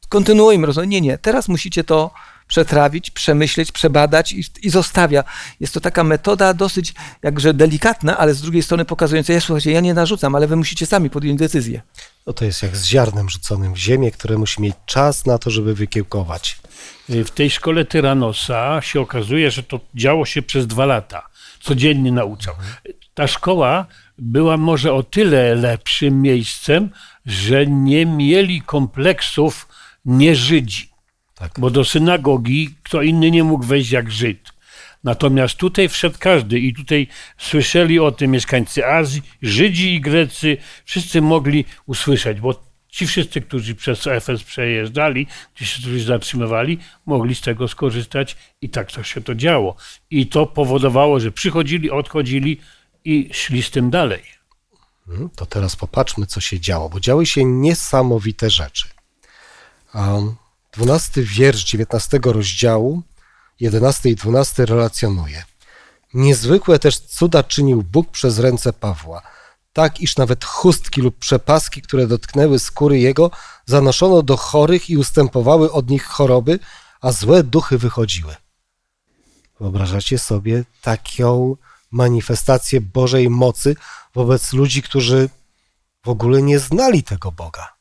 kontynuujmy 0.10 0.68
rozmowę. 0.68 0.88
Nie, 0.88 1.02
nie, 1.02 1.18
teraz 1.18 1.48
musicie 1.48 1.84
to 1.84 2.12
przetrawić, 2.52 3.12
przemyśleć, 3.12 3.72
przebadać 3.72 4.32
i, 4.32 4.44
i 4.64 4.70
zostawia. 4.70 5.24
Jest 5.60 5.74
to 5.74 5.80
taka 5.80 6.04
metoda 6.04 6.54
dosyć 6.54 6.94
jakże 7.24 7.54
delikatna, 7.54 8.18
ale 8.18 8.34
z 8.34 8.42
drugiej 8.42 8.64
strony 8.64 8.86
pokazująca, 8.86 9.34
ja 9.34 9.42
słuchajcie, 9.42 9.72
ja 9.72 9.82
nie 9.82 9.94
narzucam, 9.94 10.36
ale 10.36 10.48
wy 10.48 10.56
musicie 10.56 10.86
sami 10.86 11.10
podjąć 11.10 11.40
decyzję. 11.40 11.82
No 12.28 12.34
to 12.34 12.46
jest 12.46 12.64
jak 12.64 12.78
z 12.78 12.86
ziarnem 12.86 13.30
rzuconym 13.30 13.74
w 13.74 13.78
ziemię, 13.78 14.12
które 14.12 14.38
musi 14.38 14.62
mieć 14.62 14.76
czas 14.86 15.26
na 15.26 15.38
to, 15.38 15.50
żeby 15.50 15.76
wykiełkować. 15.76 16.60
W 17.10 17.30
tej 17.30 17.50
szkole 17.50 17.86
Tyranosa 17.86 18.82
się 18.82 19.02
okazuje, 19.02 19.52
że 19.52 19.64
to 19.64 19.80
działo 19.96 20.26
się 20.26 20.42
przez 20.42 20.68
dwa 20.68 20.86
lata. 20.86 21.28
Codziennie 21.62 22.12
nauczał. 22.12 22.56
Ta 23.14 23.28
szkoła 23.28 23.86
była 24.18 24.58
może 24.58 24.94
o 24.94 25.04
tyle 25.04 25.56
lepszym 25.56 26.22
miejscem, 26.22 26.90
że 27.26 27.68
nie 27.68 28.06
mieli 28.06 28.62
kompleksów 28.62 29.68
nieżydzi. 30.06 30.91
Tak. 31.42 31.52
Bo 31.58 31.70
do 31.70 31.86
synagogi 31.86 32.70
kto 32.84 33.02
inny 33.02 33.32
nie 33.32 33.44
mógł 33.44 33.66
wejść 33.66 33.92
jak 33.92 34.12
Żyd. 34.12 34.40
Natomiast 35.04 35.56
tutaj 35.56 35.90
wszedł 35.90 36.16
każdy 36.20 36.60
i 36.60 36.74
tutaj 36.74 37.08
słyszeli 37.38 38.00
o 38.00 38.12
tym 38.12 38.32
mieszkańcy 38.32 38.86
Azji, 38.86 39.22
Żydzi 39.42 39.96
i 39.96 40.02
Grecy, 40.02 40.58
wszyscy 40.86 41.22
mogli 41.22 41.66
usłyszeć, 41.86 42.40
bo 42.40 42.62
ci 42.90 43.08
wszyscy, 43.08 43.42
którzy 43.42 43.76
przez 43.76 44.08
Efes 44.08 44.44
przejeżdżali, 44.44 45.28
gdzie 45.56 45.66
się 45.66 45.80
którzy 45.80 46.04
zatrzymywali, 46.04 46.78
mogli 47.06 47.36
z 47.36 47.42
tego 47.42 47.68
skorzystać 47.68 48.38
i 48.62 48.70
tak 48.70 48.92
to 48.92 49.04
się 49.04 49.22
to 49.22 49.36
działo. 49.36 49.76
I 50.10 50.28
to 50.28 50.46
powodowało, 50.46 51.20
że 51.20 51.32
przychodzili, 51.32 51.92
odchodzili 51.92 52.60
i 53.06 53.30
szli 53.34 53.64
z 53.64 53.72
tym 53.72 53.90
dalej. 53.90 54.22
Mhm, 55.08 55.30
To 55.36 55.46
teraz 55.46 55.76
popatrzmy, 55.76 56.26
co 56.26 56.42
się 56.42 56.60
działo, 56.60 56.90
bo 56.90 57.00
działy 57.00 57.26
się 57.26 57.46
niesamowite 57.46 58.50
rzeczy. 58.50 58.88
A 59.94 60.18
12 60.72 61.24
wiersz 61.24 61.64
19 61.64 62.20
rozdziału, 62.24 63.02
11 63.60 64.10
i 64.10 64.16
12 64.16 64.66
relacjonuje. 64.66 65.44
Niezwykłe 66.14 66.80
też 66.80 67.00
cuda 67.00 67.44
czynił 67.44 67.84
Bóg 67.84 68.12
przez 68.12 68.40
ręce 68.40 68.74
Pawła, 68.74 69.22
tak 69.74 70.02
iż 70.02 70.18
nawet 70.18 70.46
chustki 70.46 71.02
lub 71.02 71.18
przepaski, 71.18 71.82
które 71.82 72.08
dotknęły 72.08 72.60
skóry 72.60 73.00
jego, 73.00 73.32
zanoszono 73.66 74.22
do 74.22 74.38
chorych 74.38 74.90
i 74.90 74.98
ustępowały 74.98 75.72
od 75.72 75.90
nich 75.90 76.06
choroby, 76.06 76.60
a 77.02 77.12
złe 77.12 77.44
duchy 77.44 77.78
wychodziły. 77.78 78.36
Wyobrażacie 79.60 80.20
sobie 80.20 80.64
taką 80.82 81.56
manifestację 81.92 82.82
Bożej 82.82 83.30
mocy 83.30 83.76
wobec 84.16 84.54
ludzi, 84.54 84.82
którzy 84.82 85.30
w 86.04 86.10
ogóle 86.10 86.42
nie 86.42 86.60
znali 86.60 87.04
tego 87.04 87.32
Boga. 87.32 87.81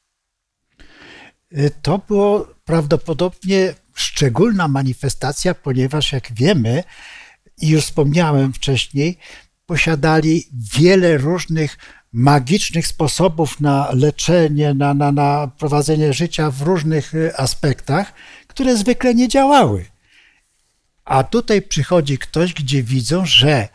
Y, 1.59 1.71
To 1.83 1.99
było 1.99 2.55
prawdopodobnie 2.65 3.75
szczególna 3.95 4.69
manifestacja, 4.69 5.55
ponieważ 5.55 6.13
jak 6.13 6.33
wiemy, 6.33 6.85
i 7.61 7.69
już 7.69 7.85
wspomniałem 7.85 8.53
wcześniej, 8.53 9.19
posiadali 9.67 10.49
wiele 10.79 11.19
różnych 11.19 11.79
magicznych 12.13 12.87
sposobów 12.87 13.61
na 13.61 13.91
leczenie, 13.93 14.75
na, 14.75 14.95
na, 14.95 15.13
na 15.13 15.51
prowadzenie 15.59 16.13
życia 16.13 16.51
w 16.51 16.63
różnych 16.63 17.15
y, 17.15 17.37
aspektach, 17.37 18.13
które 18.47 18.77
zwykle 18.77 19.15
nie 19.15 19.29
działały. 19.29 19.87
A 21.05 21.25
tutaj 21.25 21.63
przychodzi 21.63 22.19
ktoś, 22.19 22.55
gdzie 22.55 22.83
widzą, 22.83 23.27
że 23.27 23.69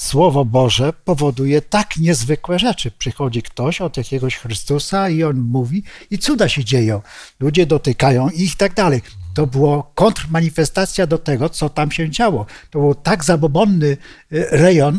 Słowo 0.00 0.44
Boże 0.44 0.92
powoduje 0.92 1.62
tak 1.62 1.96
niezwykłe 1.96 2.58
rzeczy. 2.58 2.90
Przychodzi 2.90 3.42
ktoś 3.42 3.80
od 3.80 3.96
jakiegoś 3.96 4.36
Chrystusa 4.36 5.08
i 5.08 5.22
on 5.22 5.36
mówi 5.36 5.82
i 6.10 6.18
cuda 6.18 6.48
się 6.48 6.64
dzieją. 6.64 7.00
Ludzie 7.40 7.66
dotykają 7.66 8.28
ich 8.28 8.54
i 8.54 8.56
tak 8.56 8.74
dalej. 8.74 9.02
To 9.34 9.46
było 9.46 9.92
kontrmanifestacja 9.94 11.06
do 11.06 11.18
tego, 11.18 11.48
co 11.48 11.68
tam 11.68 11.90
się 11.90 12.10
działo. 12.10 12.46
To 12.70 12.78
był 12.78 12.94
tak 12.94 13.24
zabobonny 13.24 13.86
e, 13.86 13.96
rejon, 14.30 14.98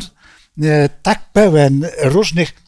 e, 0.62 0.88
tak 0.88 1.30
pełen 1.32 1.86
różnych 2.02 2.61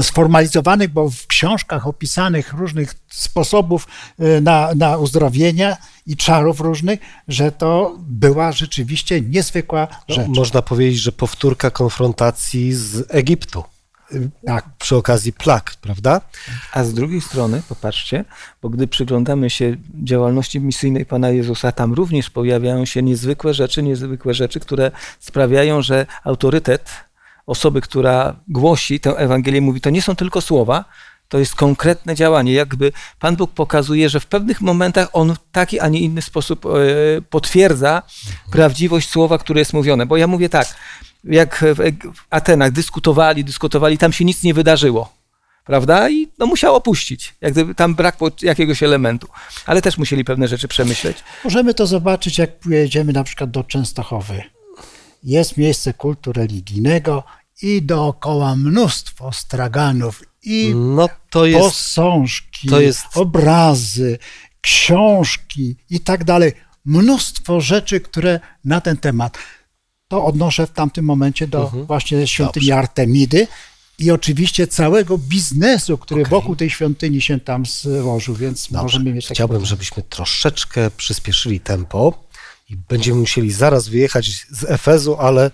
sformalizowanych, 0.00 0.90
bo 0.90 1.10
w 1.10 1.26
książkach 1.26 1.86
opisanych 1.86 2.52
różnych 2.52 2.94
sposobów 3.08 3.86
e, 4.18 4.40
na, 4.40 4.70
na 4.76 4.96
uzdrowienia 4.96 5.76
i 6.06 6.16
czarów 6.16 6.60
różnych, 6.60 7.00
że 7.28 7.52
to 7.52 7.96
była 7.98 8.52
rzeczywiście 8.52 9.20
niezwykła 9.20 9.88
No, 10.08 10.14
rzecz. 10.14 10.28
można 10.28 10.62
powiedzieć, 10.62 11.00
że 11.00 11.12
powtórka 11.12 11.70
konfrontacji 11.70 12.72
z 12.72 13.06
Egiptu 13.08 13.64
Tak, 14.46 14.64
przy 14.78 14.96
okazji 14.96 15.32
plag, 15.32 15.74
prawda? 15.80 16.20
A 16.72 16.84
z 16.84 16.94
drugiej 16.94 17.20
strony, 17.20 17.62
popatrzcie, 17.68 18.24
bo 18.62 18.68
gdy 18.68 18.86
przyglądamy 18.88 19.50
się 19.50 19.76
działalności 20.04 20.60
misyjnej 20.60 21.06
Pana 21.06 21.30
Jezusa, 21.30 21.72
tam 21.72 21.92
również 21.92 22.30
pojawiają 22.30 22.84
się 22.84 23.02
niezwykłe 23.02 23.54
rzeczy, 23.54 23.82
niezwykłe 23.82 24.34
rzeczy, 24.34 24.60
które 24.60 24.90
sprawiają, 25.20 25.82
że 25.82 26.06
autorytet 26.24 26.90
osoby, 27.46 27.80
która 27.80 28.36
głosi 28.48 29.00
tę 29.00 29.10
Ewangelię, 29.10 29.60
mówi, 29.60 29.80
to 29.80 29.90
nie 29.90 30.02
są 30.02 30.16
tylko 30.16 30.40
słowa, 30.40 30.84
to 31.28 31.38
jest 31.38 31.54
konkretne 31.54 32.14
działanie. 32.14 32.52
Jakby 32.52 32.92
Pan 33.18 33.36
Bóg 33.36 33.52
pokazuje, 33.52 34.08
że 34.08 34.20
w 34.20 34.26
pewnych 34.26 34.60
momentach 34.60 35.08
On 35.12 35.34
w 35.34 35.38
taki, 35.52 35.80
a 35.80 35.88
nie 35.88 36.00
inny 36.00 36.22
sposób 36.22 36.66
e, 36.66 36.68
potwierdza 37.30 38.02
prawdziwość 38.50 39.08
słowa, 39.08 39.38
które 39.38 39.60
jest 39.60 39.72
mówione. 39.72 40.06
Bo 40.06 40.16
ja 40.16 40.26
mówię 40.26 40.48
tak, 40.48 40.76
jak 41.24 41.64
w 41.64 41.76
w 42.14 42.26
Atenach 42.30 42.72
dyskutowali, 42.72 43.44
dyskutowali, 43.44 43.98
tam 43.98 44.12
się 44.12 44.24
nic 44.24 44.42
nie 44.42 44.54
wydarzyło. 44.54 45.12
Prawda? 45.64 46.10
I 46.10 46.28
no, 46.38 46.46
musiał 46.46 46.74
opuścić. 46.74 47.34
Jak 47.40 47.52
gdyby 47.52 47.74
tam 47.74 47.94
brakło 47.94 48.30
jakiegoś 48.42 48.82
elementu. 48.82 49.28
Ale 49.66 49.82
też 49.82 49.98
musieli 49.98 50.24
pewne 50.24 50.48
rzeczy 50.48 50.68
przemyśleć. 50.68 51.16
Możemy 51.44 51.74
to 51.74 51.86
zobaczyć, 51.86 52.38
jak 52.38 52.58
pojedziemy 52.58 53.12
na 53.12 53.24
przykład 53.24 53.50
do 53.50 53.64
Częstochowy. 53.64 54.42
Jest 55.22 55.56
miejsce 55.56 55.94
kultu 55.94 56.32
religijnego 56.32 57.24
i 57.62 57.82
dookoła 57.82 58.56
mnóstwo 58.56 59.32
straganów 59.32 60.22
i 60.42 60.72
No 60.74 61.08
to 61.30 61.46
jest 61.46 61.60
posążki, 61.64 62.68
to 62.68 62.80
jest- 62.80 63.04
obrazy, 63.14 64.18
książki 64.60 65.76
i 65.90 66.00
tak 66.00 66.24
dalej. 66.24 66.52
Mnóstwo 66.84 67.60
rzeczy, 67.60 68.00
które 68.00 68.40
na 68.64 68.80
ten 68.80 68.96
temat. 68.96 69.38
To 70.08 70.24
odnoszę 70.24 70.66
w 70.66 70.70
tamtym 70.70 71.04
momencie 71.04 71.46
do 71.48 71.62
Mhm. 71.64 71.86
właśnie 71.86 72.26
świątyni 72.26 72.72
Artemidy 72.72 73.46
i 73.98 74.10
oczywiście 74.10 74.66
całego 74.66 75.18
biznesu, 75.18 75.98
który 75.98 76.24
wokół 76.24 76.56
tej 76.56 76.70
świątyni 76.70 77.20
się 77.20 77.40
tam 77.40 77.66
złożył, 77.66 78.34
więc 78.34 78.62
Dobrze. 78.68 78.82
możemy 78.82 79.12
mieć 79.12 79.26
Chciałbym, 79.28 79.64
żebyśmy 79.66 80.02
troszeczkę 80.02 80.90
przyspieszyli 80.90 81.60
tempo 81.60 82.24
i 82.72 82.76
będziemy 82.76 83.20
musieli 83.20 83.52
zaraz 83.52 83.88
wyjechać 83.88 84.46
z 84.50 84.64
Efezu, 84.64 85.16
ale 85.20 85.50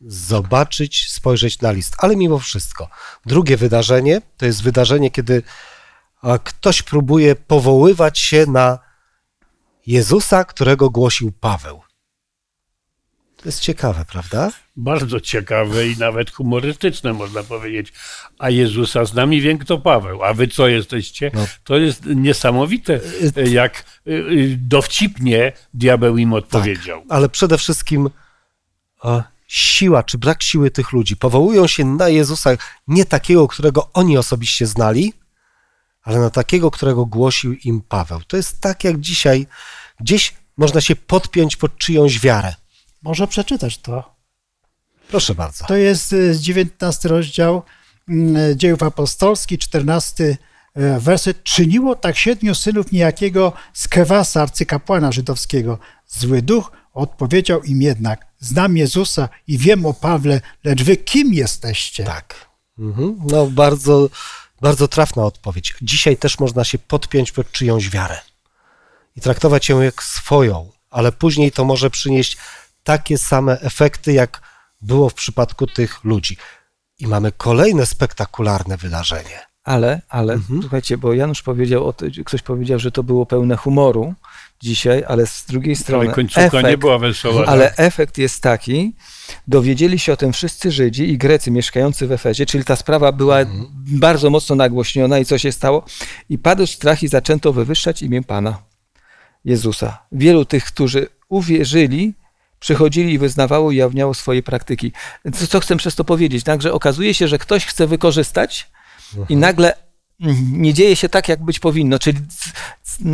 zobaczyć, 0.00 1.12
spojrzeć 1.12 1.60
na 1.60 1.70
list. 1.70 1.94
Ale 1.98 2.16
mimo 2.16 2.38
wszystko, 2.38 2.88
drugie 3.26 3.56
wydarzenie 3.56 4.22
to 4.36 4.46
jest 4.46 4.62
wydarzenie, 4.62 5.10
kiedy 5.10 5.42
ktoś 6.44 6.82
próbuje 6.82 7.36
powoływać 7.36 8.18
się 8.18 8.46
na 8.46 8.78
Jezusa, 9.86 10.44
którego 10.44 10.90
głosił 10.90 11.32
Paweł. 11.32 11.82
To 13.36 13.42
jest 13.44 13.60
ciekawe, 13.60 14.04
prawda? 14.04 14.50
Bardzo 14.76 15.20
ciekawe 15.20 15.88
i 15.88 15.96
nawet 15.96 16.30
humorystyczne, 16.30 17.12
można 17.12 17.42
powiedzieć. 17.42 17.92
A 18.38 18.50
Jezusa 18.50 19.04
z 19.04 19.14
nami 19.14 19.40
wie 19.40 19.58
kto 19.58 19.78
Paweł. 19.78 20.24
A 20.24 20.34
wy 20.34 20.48
co 20.48 20.68
jesteście? 20.68 21.30
No. 21.34 21.46
To 21.64 21.76
jest 21.76 22.06
niesamowite, 22.06 23.00
jak 23.50 23.84
y, 24.06 24.10
y, 24.12 24.56
dowcipnie 24.60 25.52
diabeł 25.74 26.16
im 26.16 26.32
odpowiedział. 26.32 27.02
ale 27.08 27.28
przede 27.28 27.58
wszystkim 27.58 28.10
siła 29.46 30.02
czy 30.02 30.18
brak 30.18 30.42
siły 30.42 30.70
tych 30.70 30.92
ludzi. 30.92 31.16
Powołują 31.16 31.66
się 31.66 31.84
na 31.84 32.08
Jezusa 32.08 32.50
nie 32.88 33.04
takiego, 33.04 33.48
którego 33.48 33.90
oni 33.92 34.18
osobiście 34.18 34.66
znali, 34.66 35.12
ale 36.02 36.18
na 36.18 36.30
takiego, 36.30 36.70
którego 36.70 37.06
głosił 37.06 37.52
im 37.52 37.80
Paweł. 37.80 38.20
To 38.26 38.36
jest 38.36 38.60
tak 38.60 38.84
jak 38.84 39.00
dzisiaj, 39.00 39.46
gdzieś 40.00 40.34
można 40.56 40.80
się 40.80 40.96
podpiąć 40.96 41.56
pod 41.56 41.78
czyjąś 41.78 42.20
wiarę. 42.20 42.54
Może 43.02 43.26
przeczytać 43.26 43.78
to. 43.78 44.15
Proszę 45.08 45.34
bardzo. 45.34 45.64
To 45.64 45.76
jest 45.76 46.12
y, 46.12 46.36
19 46.40 47.08
rozdział 47.08 47.62
mm, 48.08 48.58
Dziejów 48.58 48.82
Apostolskich, 48.82 49.58
14 49.58 50.36
e, 50.74 51.00
werset. 51.00 51.42
Czyniło 51.42 51.94
tak 51.94 52.16
siedmiu 52.16 52.54
synów 52.54 52.92
niejakiego 52.92 53.52
Skewasa, 53.72 54.42
arcykapłana 54.42 55.12
żydowskiego. 55.12 55.78
Zły 56.06 56.42
duch 56.42 56.72
odpowiedział 56.94 57.62
im 57.62 57.82
jednak, 57.82 58.26
znam 58.38 58.76
Jezusa 58.76 59.28
i 59.46 59.58
wiem 59.58 59.86
o 59.86 59.94
Pawle, 59.94 60.40
lecz 60.64 60.82
wy 60.82 60.96
kim 60.96 61.34
jesteście? 61.34 62.04
Tak. 62.04 62.46
Mhm. 62.78 63.18
No 63.30 63.46
bardzo, 63.46 64.08
bardzo 64.60 64.88
trafna 64.88 65.24
odpowiedź. 65.24 65.74
Dzisiaj 65.82 66.16
też 66.16 66.38
można 66.38 66.64
się 66.64 66.78
podpiąć 66.78 67.32
pod 67.32 67.52
czyjąś 67.52 67.90
wiarę 67.90 68.20
i 69.16 69.20
traktować 69.20 69.68
ją 69.68 69.80
jak 69.80 70.02
swoją, 70.02 70.70
ale 70.90 71.12
później 71.12 71.52
to 71.52 71.64
może 71.64 71.90
przynieść 71.90 72.36
takie 72.84 73.18
same 73.18 73.60
efekty, 73.60 74.12
jak 74.12 74.40
było 74.80 75.08
w 75.08 75.14
przypadku 75.14 75.66
tych 75.66 76.04
ludzi. 76.04 76.36
I 76.98 77.06
mamy 77.06 77.32
kolejne 77.32 77.86
spektakularne 77.86 78.76
wydarzenie. 78.76 79.40
Ale, 79.64 80.02
ale, 80.08 80.32
Mhm. 80.32 80.60
słuchajcie, 80.62 80.98
bo 80.98 81.12
Janusz 81.14 81.42
powiedział, 81.42 81.86
o 81.86 81.92
to, 81.92 82.06
ktoś 82.26 82.42
powiedział, 82.42 82.78
że 82.78 82.90
to 82.92 83.02
było 83.02 83.26
pełne 83.26 83.56
humoru 83.56 84.14
dzisiaj, 84.62 85.04
ale 85.08 85.26
z 85.26 85.44
drugiej 85.46 85.76
strony 85.76 86.04
Ale 86.04 86.14
końcówka 86.14 86.62
nie 86.62 86.78
była 86.78 86.98
wesoła. 86.98 87.46
ale 87.46 87.64
tak? 87.68 87.74
efekt 87.80 88.18
jest 88.18 88.42
taki, 88.42 88.94
dowiedzieli 89.48 89.98
się 89.98 90.12
o 90.12 90.16
tym 90.16 90.32
wszyscy 90.32 90.70
Żydzi 90.70 91.10
i 91.10 91.18
Grecy 91.18 91.50
mieszkający 91.50 92.06
w 92.06 92.12
Efezie, 92.12 92.46
czyli 92.46 92.64
ta 92.64 92.76
sprawa 92.76 93.12
była 93.12 93.38
Mhm. 93.40 93.66
bardzo 93.76 94.30
mocno 94.30 94.56
nagłośniona 94.56 95.18
i 95.18 95.24
co 95.24 95.38
się 95.38 95.52
stało? 95.52 95.84
I 96.28 96.38
padł 96.38 96.66
strach 96.66 97.02
i 97.02 97.08
zaczęto 97.08 97.52
wywyższać 97.52 98.02
imię 98.02 98.22
Pana 98.22 98.58
Jezusa. 99.44 99.98
Wielu 100.12 100.44
tych, 100.44 100.64
którzy 100.64 101.06
uwierzyli, 101.28 102.14
przychodzili 102.60 103.12
i 103.12 103.18
wyznawało 103.18 103.70
i 103.70 103.74
ujawniało 103.74 104.14
swoje 104.14 104.42
praktyki. 104.42 104.92
Co, 105.34 105.46
co 105.46 105.60
chcę 105.60 105.76
przez 105.76 105.94
to 105.94 106.04
powiedzieć? 106.04 106.44
Także 106.44 106.72
okazuje 106.72 107.14
się, 107.14 107.28
że 107.28 107.38
ktoś 107.38 107.66
chce 107.66 107.86
wykorzystać 107.86 108.70
i 109.28 109.36
nagle 109.36 109.74
nie 110.52 110.74
dzieje 110.74 110.96
się 110.96 111.08
tak, 111.08 111.28
jak 111.28 111.44
być 111.44 111.60
powinno, 111.60 111.98
czyli 111.98 112.18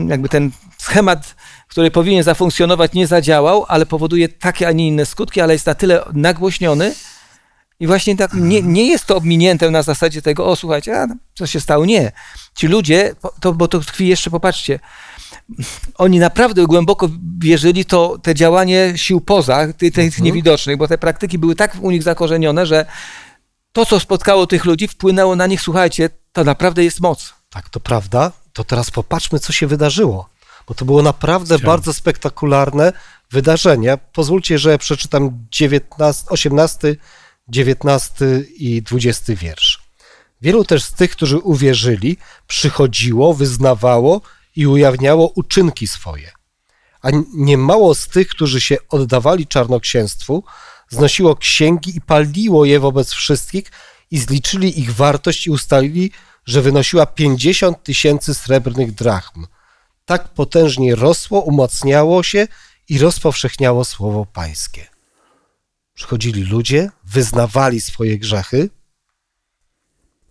jakby 0.09 0.29
ten 0.29 0.51
schemat, 0.79 1.35
który 1.69 1.91
powinien 1.91 2.23
zafunkcjonować, 2.23 2.93
nie 2.93 3.07
zadziałał, 3.07 3.65
ale 3.69 3.87
powoduje 3.87 4.29
takie, 4.29 4.69
a 4.69 4.73
nie 4.73 4.89
inne 4.89 5.07
skutki, 5.07 5.41
ale 5.41 5.53
jest 5.53 5.67
na 5.67 5.75
tyle 5.75 6.05
nagłośniony 6.13 6.95
i 7.81 7.87
właśnie 7.87 8.17
tak 8.17 8.35
nie, 8.35 8.63
nie 8.63 8.87
jest 8.87 9.07
to 9.07 9.17
obminięte 9.17 9.71
na 9.71 9.83
zasadzie 9.83 10.23
tego, 10.23 10.47
o 10.47 10.57
słuchajcie, 10.57 11.01
a, 11.01 11.07
co 11.35 11.47
się 11.47 11.61
stało? 11.61 11.85
Nie. 11.85 12.13
Ci 12.55 12.67
ludzie, 12.67 13.15
to, 13.41 13.53
bo 13.53 13.69
to 13.69 13.81
tkwi 13.81 14.09
jeszcze, 14.09 14.31
popatrzcie, 14.31 14.81
oni 15.95 16.19
naprawdę 16.19 16.67
głęboko 16.67 17.09
wierzyli 17.39 17.85
to 17.85 18.19
te 18.23 18.35
działanie 18.35 18.93
sił 18.97 19.21
poza, 19.21 19.73
ty- 19.73 19.91
tych 19.91 20.19
niewidocznych, 20.19 20.77
bo 20.77 20.89
te 20.89 20.99
praktyki 20.99 21.39
były 21.39 21.55
tak 21.55 21.77
u 21.81 21.91
nich 21.91 22.03
zakorzenione, 22.03 22.67
że 22.67 22.87
to, 23.73 23.87
co 23.87 24.01
spotkało 24.01 24.47
tych 24.47 24.65
ludzi, 24.65 24.89
wpłynęło 24.89 25.37
na 25.37 25.47
nich, 25.47 25.61
słuchajcie, 25.61 26.11
to 26.33 26.45
naprawdę 26.45 26.85
jest 26.85 27.01
moc. 27.01 27.35
Tak, 27.51 27.69
to 27.69 27.81
prawda. 27.81 28.33
To 28.53 28.65
teraz 28.65 28.91
popatrzmy, 28.91 29.39
co 29.39 29.53
się 29.53 29.67
wydarzyło. 29.67 30.29
Bo 30.69 30.75
to 30.75 30.85
było 30.85 31.03
naprawdę 31.03 31.55
Chciałem. 31.57 31.67
bardzo 31.67 31.93
spektakularne 31.95 32.93
wydarzenie. 33.31 33.99
Pozwólcie, 34.13 34.59
że 34.59 34.79
przeczytam 34.79 35.47
19, 35.51 36.25
18, 36.29 36.97
19 37.49 38.25
i 38.57 38.83
20 38.83 39.35
wiersz. 39.37 39.83
Wielu 40.43 40.65
też 40.65 40.85
z 40.85 40.93
tych, 40.93 41.11
którzy 41.11 41.39
uwierzyli, 41.39 42.17
przychodziło, 42.47 43.35
wyznawało 43.35 44.21
i 44.57 44.67
ujawniało 44.67 45.33
uczynki 45.35 45.87
swoje. 45.87 46.31
A 47.03 47.09
niemało 47.35 47.95
z 47.95 48.09
tych, 48.09 48.29
którzy 48.29 48.61
się 48.61 48.77
oddawali 48.89 49.47
czarnoksięstwu, 49.47 50.45
znosiło 50.89 51.37
księgi 51.37 51.97
i 51.97 52.01
paliło 52.01 52.65
je 52.65 52.81
wobec 52.81 53.13
wszystkich 53.13 53.65
i 54.11 54.19
zliczyli 54.19 54.81
ich 54.81 54.95
wartość 54.95 55.47
i 55.47 55.51
ustalili, 55.51 56.11
że 56.47 56.63
wynosiła 56.63 57.07
50 57.07 57.83
tysięcy 57.83 58.35
srebrnych 58.35 58.93
drachm. 58.93 59.47
Tak 60.05 60.29
potężnie 60.29 60.95
rosło, 60.95 61.41
umacniało 61.41 62.23
się 62.23 62.49
i 62.89 62.99
rozpowszechniało 62.99 63.85
słowo 63.85 64.27
pańskie. 64.27 64.87
Przychodzili 65.95 66.45
ludzie, 66.45 66.91
wyznawali 67.05 67.81
swoje 67.81 68.19
grzechy, 68.19 68.71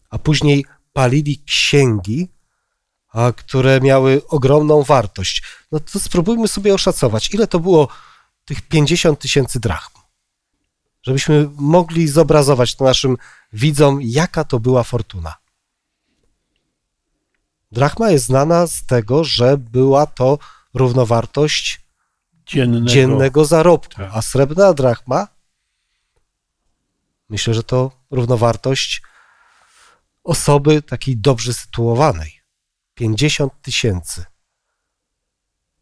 a 0.10 0.20
później 0.20 0.66
palili 0.94 1.44
księgi, 1.46 2.30
a 3.12 3.32
które 3.32 3.82
miały 3.82 4.22
ogromną 4.28 4.84
wartość. 4.84 5.44
No 5.72 5.80
to 5.80 6.00
spróbujmy 6.00 6.48
sobie 6.48 6.74
oszacować, 6.74 7.34
ile 7.34 7.48
to 7.48 7.60
było 7.60 7.88
tych 8.46 8.62
50 8.62 9.20
tysięcy 9.20 9.60
drachm. 9.60 10.00
Żebyśmy 11.04 11.50
mogli 11.56 12.08
zobrazować 12.08 12.76
to 12.76 12.86
naszym 12.86 13.18
widzom, 13.54 14.00
jaka 14.02 14.44
to 14.44 14.60
była 14.60 14.84
fortuna. 14.84 15.36
Drachma 17.72 18.10
jest 18.10 18.26
znana 18.26 18.68
z 18.68 18.86
tego, 18.86 19.24
że 19.24 19.58
była 19.58 20.06
to 20.06 20.40
równowartość 20.74 21.82
dziennego. 22.46 22.86
dziennego 22.86 23.46
zarobku, 23.46 23.96
Tak. 23.96 24.12
a 24.14 24.22
srebrna 24.22 24.74
drachma 24.74 25.28
myślę, 27.32 27.54
że 27.54 27.64
to 27.64 27.92
równowartość 28.12 29.02
osoby 30.24 30.82
takiej 30.82 31.18
dobrze 31.18 31.54
sytuowanej. 31.54 32.41
50 33.02 33.54
tysięcy. 33.62 34.24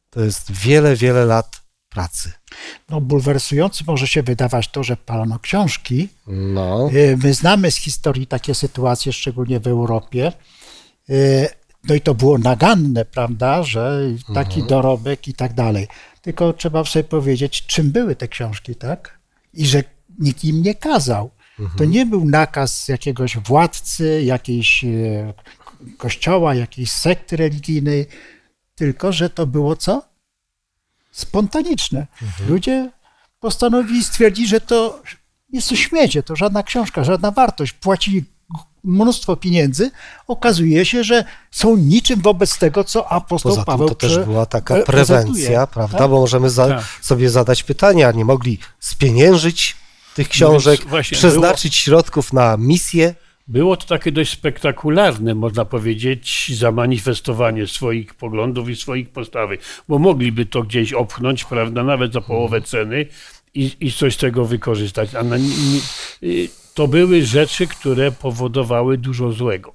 To 0.09 0.21
jest 0.21 0.51
wiele, 0.51 0.95
wiele 0.95 1.25
lat 1.25 1.61
pracy. 1.89 2.31
No, 2.89 3.01
bulwersujący 3.01 3.83
może 3.87 4.07
się 4.07 4.23
wydawać 4.23 4.67
to, 4.71 4.83
że 4.83 4.97
palono 4.97 5.39
książki. 5.39 6.09
No. 6.27 6.89
Y, 6.93 7.17
My 7.23 7.33
znamy 7.33 7.71
z 7.71 7.75
historii 7.75 8.27
takie 8.27 8.55
sytuacje, 8.55 9.13
szczególnie 9.13 9.59
w 9.59 9.67
Europie. 9.67 10.33
Y, 11.09 11.49
No 11.83 11.95
i 11.95 12.01
to 12.01 12.15
było 12.15 12.37
naganne, 12.37 13.05
prawda, 13.05 13.63
że 13.63 14.01
taki 14.33 14.63
dorobek 14.63 15.27
i 15.27 15.33
tak 15.33 15.53
dalej. 15.53 15.87
Tylko 16.21 16.53
trzeba 16.53 16.85
sobie 16.85 17.03
powiedzieć, 17.03 17.65
czym 17.65 17.91
były 17.91 18.15
te 18.15 18.27
książki, 18.27 18.75
tak? 18.75 19.19
I 19.53 19.65
że 19.65 19.83
nikt 20.19 20.43
im 20.43 20.61
nie 20.61 20.75
kazał. 20.75 21.31
To 21.77 21.85
nie 21.85 22.05
był 22.05 22.25
nakaz 22.25 22.87
jakiegoś 22.87 23.37
władcy, 23.37 24.21
jakiejś 24.25 24.83
e, 24.83 25.33
kościoła, 25.97 26.55
jakiejś 26.55 26.91
sekty 26.91 27.37
religijnej, 27.37 28.07
tylko 28.75 29.11
że 29.11 29.29
to 29.29 29.47
było 29.47 29.75
co? 29.75 30.03
Spontaniczne. 31.11 32.07
Ludzie 32.47 32.91
postanowili 33.39 34.03
stwierdzić, 34.03 34.49
że 34.49 34.61
to 34.61 35.01
jest 35.53 35.69
to 35.69 35.75
śmiecie, 35.75 36.23
to 36.23 36.35
żadna 36.35 36.63
książka, 36.63 37.03
żadna 37.03 37.31
wartość. 37.31 37.73
Płacili 37.73 38.23
mnóstwo 38.83 39.35
pieniędzy. 39.35 39.91
Okazuje 40.27 40.85
się, 40.85 41.03
że 41.03 41.25
są 41.51 41.77
niczym 41.77 42.21
wobec 42.21 42.57
tego, 42.57 42.83
co 42.83 43.11
apostoł 43.11 43.51
Poza 43.51 43.61
tym 43.61 43.65
Paweł 43.65 43.89
to 43.89 43.95
też 43.95 44.19
była 44.19 44.45
taka 44.45 44.75
pre- 44.75 44.83
prewencja, 44.83 45.15
prezentuje, 45.15 45.67
prawda? 45.73 45.97
tak? 45.97 46.09
Bo 46.09 46.19
możemy 46.19 46.49
za, 46.49 46.67
Tak. 46.67 46.83
sobie 47.01 47.29
zadać 47.29 47.63
pytanie, 47.63 48.07
a 48.07 48.11
nie 48.11 48.25
mogli 48.25 48.59
spieniężyć 48.79 49.77
tych 50.15 50.29
książek, 50.29 50.79
więc 50.79 50.89
właśnie 50.89 51.17
przeznaczyć 51.17 51.75
środków 51.75 52.33
na 52.33 52.57
misję. 52.57 53.15
Było 53.49 53.77
to 53.77 53.85
takie 53.85 54.11
dość 54.11 54.31
spektakularne, 54.31 55.35
można 55.35 55.65
powiedzieć, 55.65 56.51
zamanifestowanie 56.57 57.67
swoich 57.67 58.13
poglądów 58.13 58.69
i 58.69 58.75
swoich 58.75 59.09
postawy, 59.09 59.57
bo 59.87 59.99
mogliby 59.99 60.45
to 60.45 60.63
gdzieś 60.63 60.93
opchnąć, 60.93 61.45
prawda, 61.45 61.83
nawet 61.83 62.13
za 62.13 62.21
połowę 62.21 62.61
ceny 62.61 63.05
i, 63.53 63.71
i 63.79 63.91
coś 63.91 64.13
z 64.13 64.17
tego 64.17 64.45
wykorzystać. 64.45 65.15
A 65.15 65.23
na, 65.23 65.35
y, 66.23 66.49
to 66.73 66.87
były 66.87 67.25
rzeczy, 67.25 67.67
które 67.67 68.11
powodowały 68.11 68.97
dużo 68.97 69.31
złego. 69.31 69.73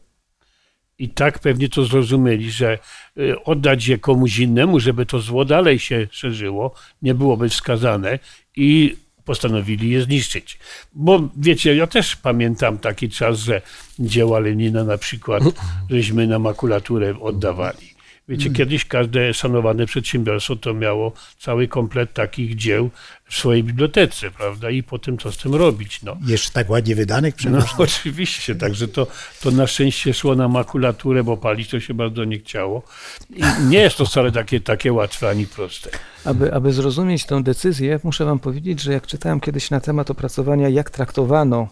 I 0.99 1.09
tak 1.09 1.39
pewnie 1.39 1.69
to 1.69 1.85
zrozumieli, 1.85 2.51
że 2.51 2.79
y, 3.19 3.45
oddać 3.45 3.87
je 3.87 3.99
komuś 3.99 4.39
innemu, 4.39 4.81
żeby 4.81 5.07
to 5.07 5.21
zło 5.21 5.45
dalej 5.45 5.79
się 5.79 6.09
szerzyło, 6.11 6.75
nie 7.03 7.15
byłoby 7.15 7.49
wskazane 7.49 8.19
i 8.57 8.97
postanowili 9.25 9.91
je 9.91 10.03
zniszczyć. 10.03 10.59
Bo 10.95 11.29
wiecie, 11.37 11.77
ja 11.77 11.87
też 11.87 12.17
pamiętam 12.17 12.79
taki 12.79 13.09
czas, 13.09 13.39
że 13.39 13.63
dzieła 13.99 14.39
Lenina 14.39 14.85
na 14.85 14.99
przykład, 14.99 15.43
żeśmy 15.91 16.27
na 16.27 16.39
makulaturę 16.39 17.21
oddawali. 17.21 17.93
Wiecie, 18.29 18.51
kiedyś 18.51 18.85
każde 18.85 19.35
szanowane 19.35 19.87
przedsiębiorstwo 19.87 20.57
to 20.57 20.75
miało 20.75 21.13
cały 21.39 21.69
komplet 21.69 22.13
takich 22.13 22.57
dzieł 22.57 22.91
w 23.29 23.35
swojej 23.35 23.65
bibliotece, 23.65 24.31
prawda? 24.31 24.71
I 24.71 24.83
potem 24.83 25.19
co 25.19 25.33
z 25.33 25.37
tym 25.37 25.55
robić, 25.55 26.03
no. 26.03 26.17
Jeszcze 26.27 26.51
tak 26.53 26.71
ładnie 26.71 26.95
wydanych 26.95 27.35
No 27.35 27.41
przepraszam. 27.41 27.81
oczywiście, 27.89 28.55
także 28.55 28.89
to, 28.89 29.07
to 29.43 29.51
na 29.51 29.67
szczęście 29.67 30.15
szło 30.15 30.35
na 30.35 30.49
makulaturę, 30.49 31.25
bo 31.25 31.37
palić 31.37 31.69
to 31.69 31.81
się 31.81 31.95
bardzo 31.95 32.25
nie 32.25 32.39
chciało. 32.39 32.83
I 33.31 33.43
nie 33.69 33.79
jest 33.79 33.97
to 33.97 34.07
wcale 34.07 34.33
takie, 34.33 34.61
takie 34.61 34.93
łatwe 34.93 35.29
ani 35.29 35.47
proste. 35.47 35.91
Aby, 36.25 36.55
aby 36.55 36.73
zrozumieć 36.73 37.27
tę 37.27 37.43
decyzję, 37.43 38.01
muszę 38.05 38.25
wam 38.25 38.39
powiedzieć, 38.39 38.81
że 38.81 38.93
jak 38.93 39.07
czytałem 39.07 39.41
kiedyś 39.41 39.71
na 39.71 39.81
temat 39.81 40.11
opracowania, 40.11 40.69
jak 40.69 40.91
traktowano 40.91 41.69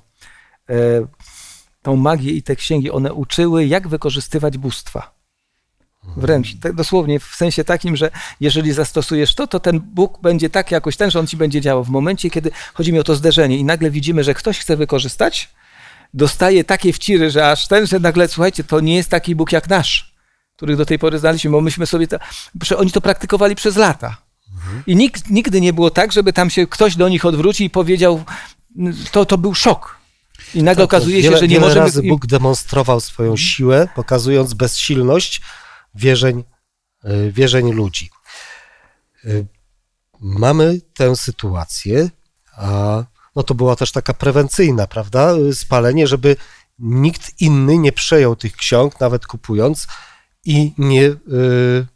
e, 0.70 0.74
tą 1.82 1.96
magię 1.96 2.32
i 2.32 2.42
te 2.42 2.56
księgi, 2.56 2.90
one 2.90 3.12
uczyły, 3.12 3.66
jak 3.66 3.88
wykorzystywać 3.88 4.58
bóstwa. 4.58 5.11
Wręcz, 6.16 6.54
tak 6.60 6.74
dosłownie 6.74 7.20
w 7.20 7.24
sensie 7.24 7.64
takim, 7.64 7.96
że 7.96 8.10
jeżeli 8.40 8.72
zastosujesz 8.72 9.34
to, 9.34 9.46
to 9.46 9.60
ten 9.60 9.80
Bóg 9.80 10.20
będzie 10.22 10.50
tak 10.50 10.70
jakoś 10.70 10.96
ten, 10.96 11.10
że 11.10 11.20
on 11.20 11.26
ci 11.26 11.36
będzie 11.36 11.60
działał. 11.60 11.84
W 11.84 11.88
momencie, 11.88 12.30
kiedy 12.30 12.50
chodzi 12.74 12.92
mi 12.92 12.98
o 12.98 13.04
to 13.04 13.14
zderzenie 13.14 13.56
i 13.56 13.64
nagle 13.64 13.90
widzimy, 13.90 14.24
że 14.24 14.34
ktoś 14.34 14.58
chce 14.58 14.76
wykorzystać, 14.76 15.50
dostaje 16.14 16.64
takie 16.64 16.92
wciry, 16.92 17.30
że 17.30 17.50
aż 17.50 17.68
ten, 17.68 17.86
że 17.86 17.98
nagle, 17.98 18.28
słuchajcie, 18.28 18.64
to 18.64 18.80
nie 18.80 18.96
jest 18.96 19.08
taki 19.08 19.34
Bóg 19.34 19.52
jak 19.52 19.68
nasz, 19.68 20.14
których 20.56 20.76
do 20.76 20.86
tej 20.86 20.98
pory 20.98 21.18
znaliśmy, 21.18 21.50
bo 21.50 21.60
myśmy 21.60 21.86
sobie 21.86 22.06
to, 22.06 22.18
oni 22.76 22.90
to 22.90 23.00
praktykowali 23.00 23.54
przez 23.54 23.76
lata. 23.76 24.16
I 24.86 24.96
nikt, 24.96 25.30
nigdy 25.30 25.60
nie 25.60 25.72
było 25.72 25.90
tak, 25.90 26.12
żeby 26.12 26.32
tam 26.32 26.50
się 26.50 26.66
ktoś 26.66 26.96
do 26.96 27.08
nich 27.08 27.24
odwrócił 27.24 27.66
i 27.66 27.70
powiedział, 27.70 28.24
to, 29.12 29.24
to 29.24 29.38
był 29.38 29.54
szok. 29.54 29.96
I 30.54 30.62
nagle 30.62 30.84
okazuje 30.84 31.16
się, 31.16 31.22
wiele, 31.22 31.38
że 31.38 31.48
nie 31.48 31.54
wiele 31.54 31.66
możemy... 31.66 31.86
razy 31.86 32.02
Bóg 32.02 32.26
demonstrował 32.26 33.00
swoją 33.00 33.36
siłę, 33.36 33.88
pokazując 33.94 34.54
bezsilność 34.54 35.40
wierzeń, 35.94 36.44
y, 37.04 37.32
wierzeń 37.32 37.72
ludzi. 37.72 38.10
Y, 39.24 39.46
Mamy 40.24 40.80
tę 40.94 41.16
sytuację, 41.16 42.10
a 42.56 43.04
no 43.36 43.42
to 43.42 43.54
była 43.54 43.76
też 43.76 43.92
taka 43.92 44.14
prewencyjna, 44.14 44.86
prawda? 44.86 45.34
Spalenie, 45.52 46.06
żeby 46.06 46.36
nikt 46.78 47.40
inny 47.40 47.78
nie 47.78 47.92
przejął 47.92 48.36
tych 48.36 48.56
ksiąg, 48.56 49.00
nawet 49.00 49.26
kupując 49.26 49.86
i 50.44 50.72
nie, 50.78 51.02
y, 51.02 51.86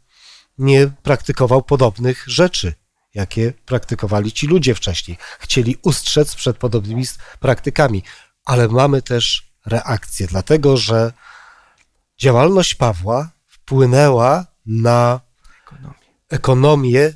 nie 0.59 0.87
praktykował 1.03 1.63
podobnych 1.63 2.25
rzeczy, 2.27 2.75
jakie 3.15 3.53
praktykowali 3.53 4.33
ci 4.33 4.47
ludzie 4.47 4.75
wcześniej. 4.75 5.19
Chcieli 5.39 5.77
ustrzec 5.83 6.35
przed 6.35 6.57
podobnymi 6.57 7.05
praktykami, 7.41 8.03
ale 8.45 8.69
mamy 8.69 9.03
też 9.03 9.53
reakcję, 9.67 10.27
dlatego 10.27 10.77
że 10.77 11.13
działalność 12.19 12.75
Pawła 12.75 13.31
wpłynęła 13.67 14.47
na 14.67 15.21
ekonomię 16.31 17.13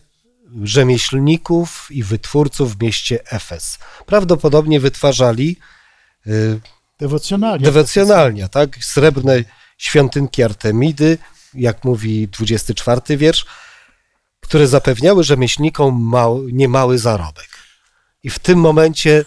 rzemieślników 0.63 1.89
i 1.91 2.03
wytwórców 2.03 2.77
w 2.77 2.83
mieście 2.83 3.31
Efes. 3.31 3.79
Prawdopodobnie 4.07 4.81
wytwarzali 4.81 5.57
y, 6.27 6.61
Dewocjonalnie. 6.99 7.65
dewocjonalnia, 7.65 8.49
tak? 8.49 8.85
Srebrne 8.85 9.45
świątynki 9.79 10.43
Artemidy, 10.43 11.19
jak 11.55 11.85
mówi 11.85 12.29
24 12.29 13.17
wiersz, 13.17 13.47
które 14.41 14.67
zapewniały 14.67 15.25
rzemieślnikom 15.25 16.03
mały, 16.03 16.53
niemały 16.53 16.99
zarobek. 16.99 17.49
I 18.23 18.31
w 18.31 18.39
tym 18.39 18.59
momencie 18.59 19.25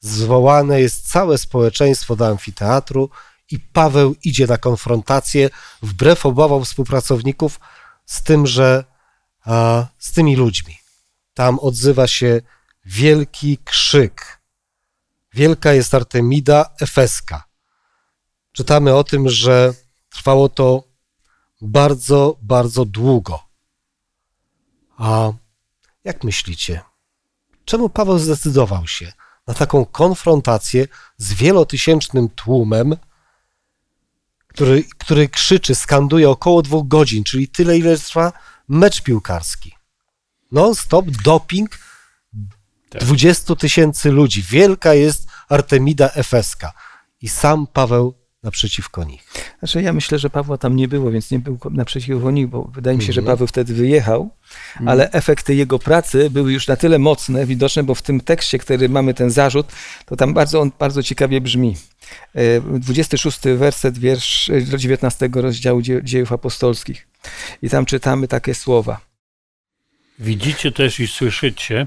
zwołane 0.00 0.80
jest 0.80 1.10
całe 1.10 1.38
społeczeństwo 1.38 2.16
do 2.16 2.26
amfiteatru 2.26 3.10
i 3.50 3.60
Paweł 3.60 4.14
idzie 4.24 4.46
na 4.46 4.58
konfrontację 4.58 5.50
wbrew 5.82 6.26
obawom 6.26 6.64
współpracowników 6.64 7.60
z 8.06 8.22
tym, 8.22 8.46
że 8.46 8.84
a, 9.44 9.86
z 9.98 10.12
tymi 10.12 10.36
ludźmi. 10.36 10.78
Tam 11.34 11.58
odzywa 11.58 12.06
się 12.06 12.40
wielki 12.84 13.58
krzyk. 13.64 14.40
Wielka 15.34 15.72
jest 15.72 15.94
Artemida 15.94 16.70
Efeska. 16.80 17.44
Czytamy 18.52 18.94
o 18.94 19.04
tym, 19.04 19.28
że 19.28 19.74
trwało 20.10 20.48
to 20.48 20.82
bardzo, 21.60 22.36
bardzo 22.42 22.84
długo. 22.84 23.42
A 24.98 25.32
jak 26.04 26.24
myślicie, 26.24 26.80
czemu 27.64 27.88
Paweł 27.88 28.18
zdecydował 28.18 28.86
się 28.86 29.12
na 29.46 29.54
taką 29.54 29.84
konfrontację 29.84 30.88
z 31.16 31.32
wielotysięcznym 31.32 32.28
tłumem, 32.28 32.96
który, 34.56 34.84
który 34.98 35.28
krzyczy, 35.28 35.74
skanduje 35.74 36.30
około 36.30 36.62
dwóch 36.62 36.88
godzin, 36.88 37.24
czyli 37.24 37.48
tyle, 37.48 37.78
ile 37.78 37.98
trwa 37.98 38.32
mecz 38.68 39.02
piłkarski. 39.02 39.72
Non-stop 40.52 41.06
doping 41.10 41.78
Tak. 42.90 43.04
20 43.04 43.56
tysięcy 43.56 44.10
ludzi. 44.10 44.42
Wielka 44.42 44.94
jest 44.94 45.28
Artemida 45.48 46.10
Efeska. 46.14 46.72
I 47.20 47.28
sam 47.28 47.66
Paweł 47.66 48.14
naprzeciwko 48.46 49.04
nich. 49.04 49.24
Znaczy 49.58 49.82
ja 49.82 49.92
myślę, 49.92 50.18
że 50.18 50.30
Pawła 50.30 50.58
tam 50.58 50.76
nie 50.76 50.88
było, 50.88 51.10
więc 51.10 51.30
nie 51.30 51.38
był 51.38 51.58
naprzeciwko 51.70 52.30
nich, 52.30 52.46
bo 52.46 52.62
wydaje 52.64 52.96
mi 52.96 53.02
się, 53.02 53.12
że 53.12 53.20
Mhm. 53.20 53.36
Paweł 53.36 53.46
wtedy 53.46 53.74
wyjechał, 53.74 54.30
ale 54.86 55.10
efekty 55.12 55.54
jego 55.54 55.78
pracy 55.78 56.30
były 56.30 56.52
już 56.52 56.68
na 56.68 56.76
tyle 56.76 56.98
mocne, 56.98 57.46
widoczne, 57.46 57.82
bo 57.82 57.94
w 57.94 58.02
tym 58.02 58.20
tekście, 58.20 58.58
który 58.58 58.88
mamy 58.88 59.14
ten 59.14 59.30
zarzut, 59.30 59.66
to 60.06 60.16
tam 60.16 60.34
bardzo 60.34 60.60
on 60.60 60.70
bardzo 60.78 61.02
ciekawie 61.02 61.40
brzmi. 61.40 61.76
E, 62.34 62.60
26 62.80 63.38
werset, 63.56 63.98
wiersz 63.98 64.50
e, 64.50 64.60
do 64.60 64.78
19 64.78 65.28
rozdziału 65.34 65.82
Dzie- 65.82 66.00
dziejów 66.04 66.32
apostolskich. 66.32 67.08
I 67.62 67.70
tam 67.70 67.86
czytamy 67.86 68.28
takie 68.28 68.54
słowa. 68.54 69.00
Widzicie 70.18 70.72
też 70.72 71.00
i 71.00 71.06
słyszycie, 71.06 71.86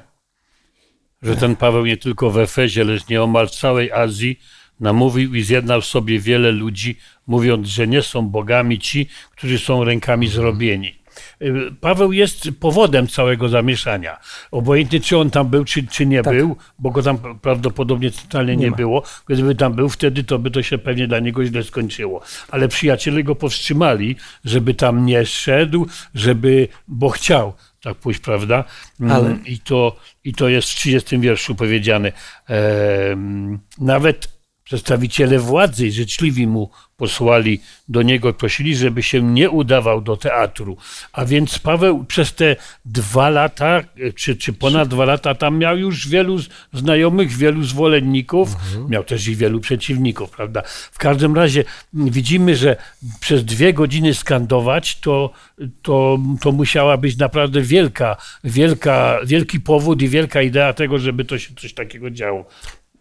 że 1.22 1.36
ten 1.36 1.56
Paweł 1.56 1.86
nie 1.86 1.98
tylko 1.98 2.30
w 2.32 2.38
Efezie, 2.38 2.84
lecz 2.84 3.08
nieomal 3.08 3.48
w 3.48 3.52
całej 3.52 3.92
Azji 3.92 4.40
namówił 4.80 5.36
i 5.36 5.42
zjednał 5.44 5.82
sobie 5.82 6.20
wiele 6.20 6.52
ludzi, 6.52 6.98
mówiąc, 7.28 7.68
że 7.68 7.88
nie 7.88 8.02
są 8.02 8.22
bogami 8.30 8.80
ci, 8.80 9.08
którzy 9.32 9.60
są 9.60 9.84
rękami 9.84 10.28
zrobieni. 10.28 11.00
Y, 11.42 11.54
Paweł 11.82 12.12
jest 12.12 12.50
powodem 12.60 13.08
całego 13.08 13.50
zamieszania. 13.50 14.18
Obojętnie, 14.52 15.00
czy 15.00 15.18
on 15.18 15.30
tam 15.30 15.48
był, 15.50 15.66
czy, 15.66 15.88
czy 15.88 16.06
nie 16.06 16.24
Tak. 16.24 16.34
był, 16.36 16.56
bo 16.80 16.92
go 16.92 17.04
tam 17.04 17.18
prawdopodobnie 17.42 18.12
totalnie 18.12 18.56
nie, 18.58 18.66
Nie 18.66 18.72
było. 18.72 19.04
Gdyby 19.28 19.56
tam 19.56 19.74
był 19.74 19.90
wtedy, 19.90 20.24
to 20.24 20.40
by 20.40 20.52
to 20.52 20.64
się 20.64 20.78
pewnie 20.78 21.08
dla 21.08 21.20
niego 21.20 21.46
źle 21.46 21.64
skończyło. 21.64 22.22
Ale 22.50 22.68
przyjaciele 22.68 23.24
go 23.24 23.36
powstrzymali, 23.36 24.16
żeby 24.46 24.74
tam 24.74 25.06
nie 25.06 25.26
szedł, 25.26 25.88
żeby, 26.16 26.68
bo 26.88 27.10
chciał 27.10 27.54
tak 27.84 27.96
pójść, 27.98 28.20
prawda? 28.20 28.64
Mm, 29.00 29.12
Ale- 29.12 29.38
I, 29.46 29.60
to, 29.60 29.96
I 30.24 30.34
to 30.34 30.50
jest 30.50 30.70
w 30.70 30.76
30 30.76 31.20
wierszu 31.20 31.56
powiedziane. 31.56 32.12
Em, 32.48 33.60
nawet 33.78 34.39
przedstawiciele 34.70 35.40
władzy 35.40 35.92
życzliwi 35.92 36.48
mu 36.48 36.70
posłali 36.98 37.62
do 37.88 38.02
niego, 38.02 38.34
prosili, 38.34 38.76
żeby 38.76 39.04
się 39.04 39.22
nie 39.22 39.50
udawał 39.50 40.02
do 40.02 40.18
teatru. 40.18 40.78
A 41.14 41.26
więc 41.26 41.60
Paweł 41.60 42.04
przez 42.04 42.34
te 42.34 42.56
dwa 42.86 43.30
lata, 43.30 43.84
czy, 44.16 44.36
czy 44.36 44.54
ponad 44.54 44.88
dwa 44.90 45.06
lata, 45.06 45.36
tam 45.36 45.58
miał 45.58 45.78
już 45.78 46.08
wielu 46.08 46.38
znajomych, 46.74 47.32
wielu 47.32 47.64
zwolenników, 47.64 48.56
miał 48.90 49.04
też 49.04 49.28
i 49.28 49.36
wielu 49.36 49.60
przeciwników, 49.60 50.30
prawda? 50.30 50.62
W 50.92 50.98
każdym 50.98 51.36
razie 51.36 51.64
widzimy, 51.94 52.56
że 52.56 52.76
przez 53.20 53.46
dwie 53.46 53.74
godziny 53.74 54.14
skandować, 54.14 55.00
to, 55.00 55.34
to, 55.82 56.20
to 56.42 56.52
musiała 56.52 56.98
być 56.98 57.18
naprawdę 57.18 57.62
wielka, 57.62 58.18
wielka, 58.44 59.20
wielki 59.26 59.60
powód 59.60 60.02
i 60.02 60.10
wielka 60.10 60.42
idea 60.42 60.74
tego, 60.74 61.00
żeby 61.00 61.26
to 61.26 61.40
się 61.40 61.56
coś 61.56 61.74
takiego 61.74 62.12
działo 62.12 62.46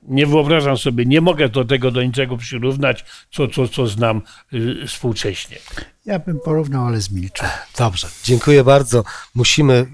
nie 0.03 0.27
wyobrażam 0.27 0.79
sobie, 0.79 1.07
nie 1.07 1.21
mogę 1.21 1.49
do 1.49 1.65
tego 1.65 1.91
do 1.91 2.03
niczego 2.03 2.37
przyrównać, 2.37 3.05
co, 3.31 3.49
co, 3.49 3.69
co 3.69 3.87
znam 3.87 4.23
y, 4.53 4.87
współcześnie. 4.87 5.59
Ja 6.07 6.19
bym 6.19 6.41
porównał, 6.41 6.87
ale 6.87 7.01
zmilczył. 7.01 7.47
Dobrze, 7.79 8.09
dziękuję 8.25 8.65
bardzo. 8.65 9.05
Musimy 9.35 9.75
y, 9.75 9.87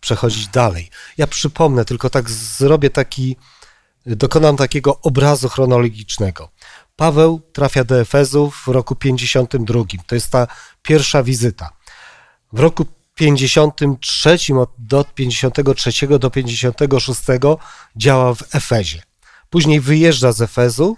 przechodzić 0.00 0.48
dalej. 0.48 0.90
Ja 1.18 1.26
przypomnę, 1.26 1.84
tylko 1.84 2.10
tak 2.10 2.30
zrobię 2.30 2.90
taki, 2.90 3.36
dokonam 4.06 4.56
takiego 4.56 5.00
obrazu 5.00 5.48
chronologicznego. 5.48 6.48
Paweł 6.96 7.40
trafia 7.52 7.84
do 7.84 8.00
Efezów 8.00 8.62
w 8.66 8.68
roku 8.68 8.96
52. 8.96 9.84
To 10.06 10.14
jest 10.14 10.32
ta 10.32 10.46
pierwsza 10.82 11.22
wizyta. 11.22 11.70
W 12.52 12.58
roku 12.60 12.86
53 13.14 14.38
od- 14.60 14.70
do 14.78 15.04
53 15.04 16.18
do 16.18 16.30
56 16.30 17.20
działa 17.96 18.34
w 18.34 18.54
Efezie. 18.54 19.02
Później 19.50 19.80
wyjeżdża 19.80 20.32
z 20.32 20.40
Efezu, 20.40 20.96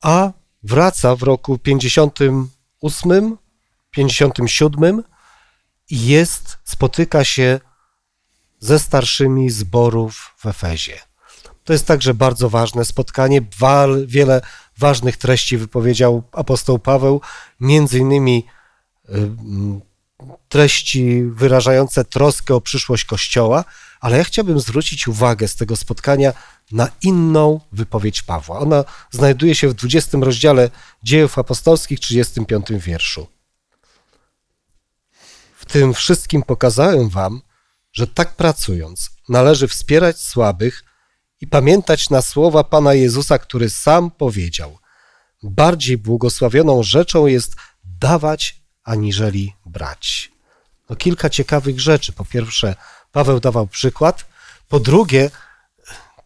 a 0.00 0.32
wraca 0.62 1.16
w 1.16 1.22
roku 1.22 1.58
58, 1.58 3.36
57 3.90 5.02
i 5.90 6.06
jest, 6.06 6.58
spotyka 6.64 7.24
się 7.24 7.60
ze 8.60 8.78
starszymi 8.78 9.50
zborów 9.50 10.34
w 10.38 10.46
Efezie. 10.46 10.98
To 11.64 11.72
jest 11.72 11.86
także 11.86 12.14
bardzo 12.14 12.50
ważne 12.50 12.84
spotkanie. 12.84 13.42
Wiele 14.06 14.40
ważnych 14.78 15.16
treści 15.16 15.56
wypowiedział 15.56 16.22
apostoł 16.32 16.78
Paweł, 16.78 17.20
między 17.60 17.98
innymi 17.98 18.46
y, 19.08 19.12
treści 20.48 21.22
wyrażające 21.24 22.04
troskę 22.04 22.54
o 22.54 22.60
przyszłość 22.60 23.04
Kościoła, 23.04 23.64
ale 24.00 24.18
ja 24.18 24.24
chciałbym 24.24 24.60
zwrócić 24.60 25.08
uwagę 25.08 25.48
z 25.48 25.56
tego 25.56 25.76
spotkania 25.76 26.32
na 26.72 26.88
inną 27.02 27.60
wypowiedź 27.72 28.22
Pawła. 28.22 28.58
Ona 28.58 28.84
znajduje 29.10 29.54
się 29.54 29.68
w 29.68 29.74
20 29.74 30.18
rozdziale 30.18 30.70
Dziejów 31.02 31.38
Apostolskich, 31.38 32.00
35 32.00 32.66
wierszu. 32.70 33.26
W 35.56 35.64
tym 35.64 35.94
wszystkim 35.94 36.42
pokazałem 36.42 37.08
wam, 37.08 37.40
że 37.92 38.06
tak 38.06 38.36
pracując 38.36 39.10
należy 39.28 39.68
wspierać 39.68 40.20
słabych 40.20 40.84
i 41.40 41.46
pamiętać 41.46 42.10
na 42.10 42.22
słowa 42.22 42.64
Pana 42.64 42.94
Jezusa, 42.94 43.38
który 43.38 43.70
sam 43.70 44.10
powiedział: 44.10 44.78
Bardziej 45.42 45.98
błogosławioną 45.98 46.82
rzeczą 46.82 47.26
jest 47.26 47.56
dawać, 47.84 48.62
aniżeli 48.84 49.54
brać. 49.66 50.32
No 50.90 50.96
kilka 50.96 51.30
ciekawych 51.30 51.80
rzeczy. 51.80 52.12
Po 52.12 52.24
pierwsze, 52.24 52.74
Paweł 53.12 53.40
dawał 53.40 53.66
przykład. 53.66 54.26
Po 54.68 54.80
drugie, 54.80 55.30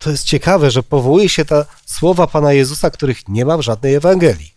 to 0.05 0.11
jest 0.11 0.25
ciekawe, 0.25 0.71
że 0.71 0.83
powołuje 0.83 1.29
się 1.29 1.45
ta 1.45 1.65
słowa 1.87 2.27
Pana 2.27 2.53
Jezusa, 2.53 2.91
których 2.91 3.29
nie 3.29 3.45
ma 3.45 3.57
w 3.57 3.63
żadnej 3.63 3.95
Ewangelii. 3.95 4.55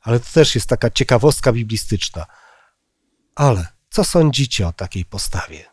Ale 0.00 0.20
to 0.20 0.26
też 0.32 0.54
jest 0.54 0.68
taka 0.68 0.90
ciekawostka 0.90 1.52
biblistyczna. 1.52 2.26
Ale 3.34 3.66
co 3.90 4.04
sądzicie 4.04 4.68
o 4.68 4.72
takiej 4.72 5.04
postawie, 5.04 5.64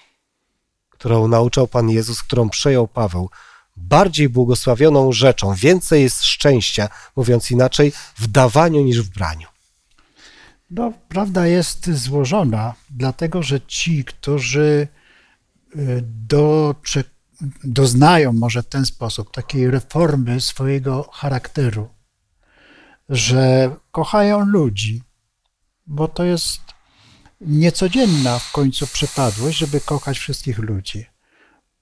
którą 0.89 1.27
nauczał 1.27 1.67
Pan 1.67 1.89
Jezus, 1.89 2.23
którą 2.23 2.49
przejął 2.49 2.87
Paweł? 2.87 3.29
Bardziej 3.77 4.29
błogosławioną 4.29 5.11
rzeczą, 5.11 5.53
więcej 5.53 6.03
jest 6.03 6.23
szczęścia, 6.23 6.89
mówiąc 7.15 7.51
inaczej, 7.51 7.91
w 8.15 8.27
dawaniu 8.27 8.81
niż 8.81 9.01
w 9.01 9.09
braniu. 9.09 9.47
No, 10.71 10.93
prawda 11.09 11.47
jest 11.47 11.91
złożona, 11.91 12.73
dlatego 12.89 13.43
że 13.43 13.61
ci, 13.61 14.05
którzy 14.05 14.87
y, 15.75 16.03
docze, 16.27 17.03
doznają 17.63 18.33
może 18.33 18.63
w 18.63 18.67
ten 18.69 18.85
sposób 18.85 19.31
takiej 19.31 19.71
reformy 19.71 20.41
swojego 20.41 21.09
charakteru, 21.13 21.89
że 23.09 23.75
kochają 23.91 24.45
ludzi, 24.45 25.01
bo 25.87 26.07
to 26.07 26.23
jest 26.23 26.61
niecodzienna 27.41 28.39
w 28.39 28.51
końcu 28.51 28.87
przypadłość, 28.87 29.57
żeby 29.57 29.81
kochać 29.81 30.19
wszystkich 30.19 30.57
ludzi. 30.57 31.05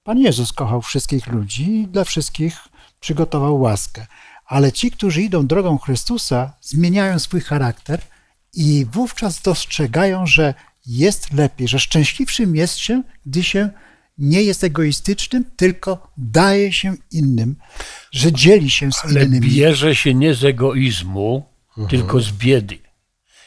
Pan 0.04 0.20
Jezus 0.20 0.54
kochał 0.54 0.82
wszystkich 0.82 1.28
ludzi 1.28 1.82
i 1.82 1.88
dla 1.88 2.04
wszystkich 2.04 2.58
przygotował 3.00 3.62
łaskę. 3.62 4.08
Ale 4.46 4.72
ci, 4.72 4.92
którzy 4.92 5.22
idą 5.22 5.48
drogą 5.48 5.78
Chrystusa, 5.78 6.54
zmieniają 6.62 7.20
swój 7.20 7.42
charakter 7.42 8.02
i 8.54 8.86
wówczas 8.92 9.42
dostrzegają, 9.42 10.28
że 10.28 10.54
jest 10.86 11.34
lepiej, 11.34 11.68
że 11.68 11.80
szczęśliwszym 11.80 12.56
jest 12.56 12.78
się, 12.78 13.04
gdy 13.26 13.44
się 13.44 13.70
nie 14.18 14.42
jest 14.44 14.64
egoistycznym, 14.64 15.46
tylko 15.56 16.12
daje 16.18 16.74
się 16.74 16.96
innym, 17.12 17.56
że 18.12 18.32
dzieli 18.32 18.70
się 18.72 18.92
z 18.92 19.06
Ale 19.06 19.24
innymi. 19.26 19.48
bierze 19.48 19.96
się 19.96 20.14
nie 20.14 20.34
z 20.34 20.44
egoizmu, 20.44 21.46
tylko 21.90 22.22
z 22.22 22.32
biedy. 22.32 22.80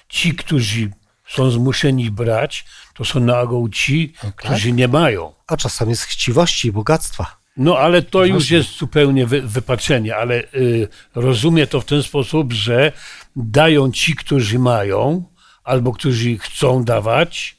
Ci, 0.08 0.34
którzy 0.34 0.90
są 1.28 1.50
zmuszeni 1.50 2.10
brać, 2.10 2.64
to 2.94 3.04
są 3.04 3.20
na 3.20 3.40
ogół 3.40 3.68
ci, 3.68 4.14
którzy 4.36 4.72
nie 4.72 4.88
mają. 4.88 5.32
A 5.46 5.56
czasami 5.56 5.96
z 5.96 6.02
chciwości 6.02 6.68
i 6.68 6.72
bogactwa. 6.72 7.36
No 7.56 7.78
ale 7.78 8.02
to 8.02 8.24
już 8.24 8.50
jest 8.50 8.78
zupełnie 8.78 9.26
wy, 9.26 9.42
wypaczenie, 9.42 10.16
ale 10.16 10.42
y, 10.54 10.88
rozumiem 11.14 11.66
to 11.66 11.80
w 11.80 11.84
ten 11.84 12.02
sposób, 12.02 12.52
że 12.52 12.92
dają 13.36 13.92
ci, 13.92 14.14
którzy 14.14 14.58
mają, 14.58 15.24
albo 15.64 15.92
którzy 15.92 16.38
chcą 16.38 16.84
dawać, 16.84 17.56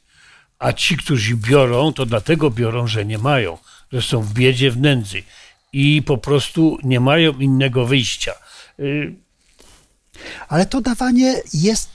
a 0.60 0.74
ci, 0.74 0.98
którzy 0.98 1.36
biorą, 1.36 1.94
to 1.94 2.06
dlatego 2.06 2.52
biorą, 2.52 2.88
że 2.88 3.06
nie 3.06 3.18
mają, 3.18 3.58
że 3.92 4.02
są 4.02 4.22
w 4.22 4.34
biedzie, 4.34 4.72
w 4.72 4.78
nędzy 4.78 5.24
i 5.74 6.04
po 6.06 6.18
prostu 6.18 6.78
nie 6.84 7.00
mają 7.00 7.34
innego 7.40 7.86
wyjścia. 7.86 8.32
Y, 8.80 9.16
Ale 10.48 10.66
to 10.66 10.82
dawanie 10.82 11.36
jest 11.54 11.90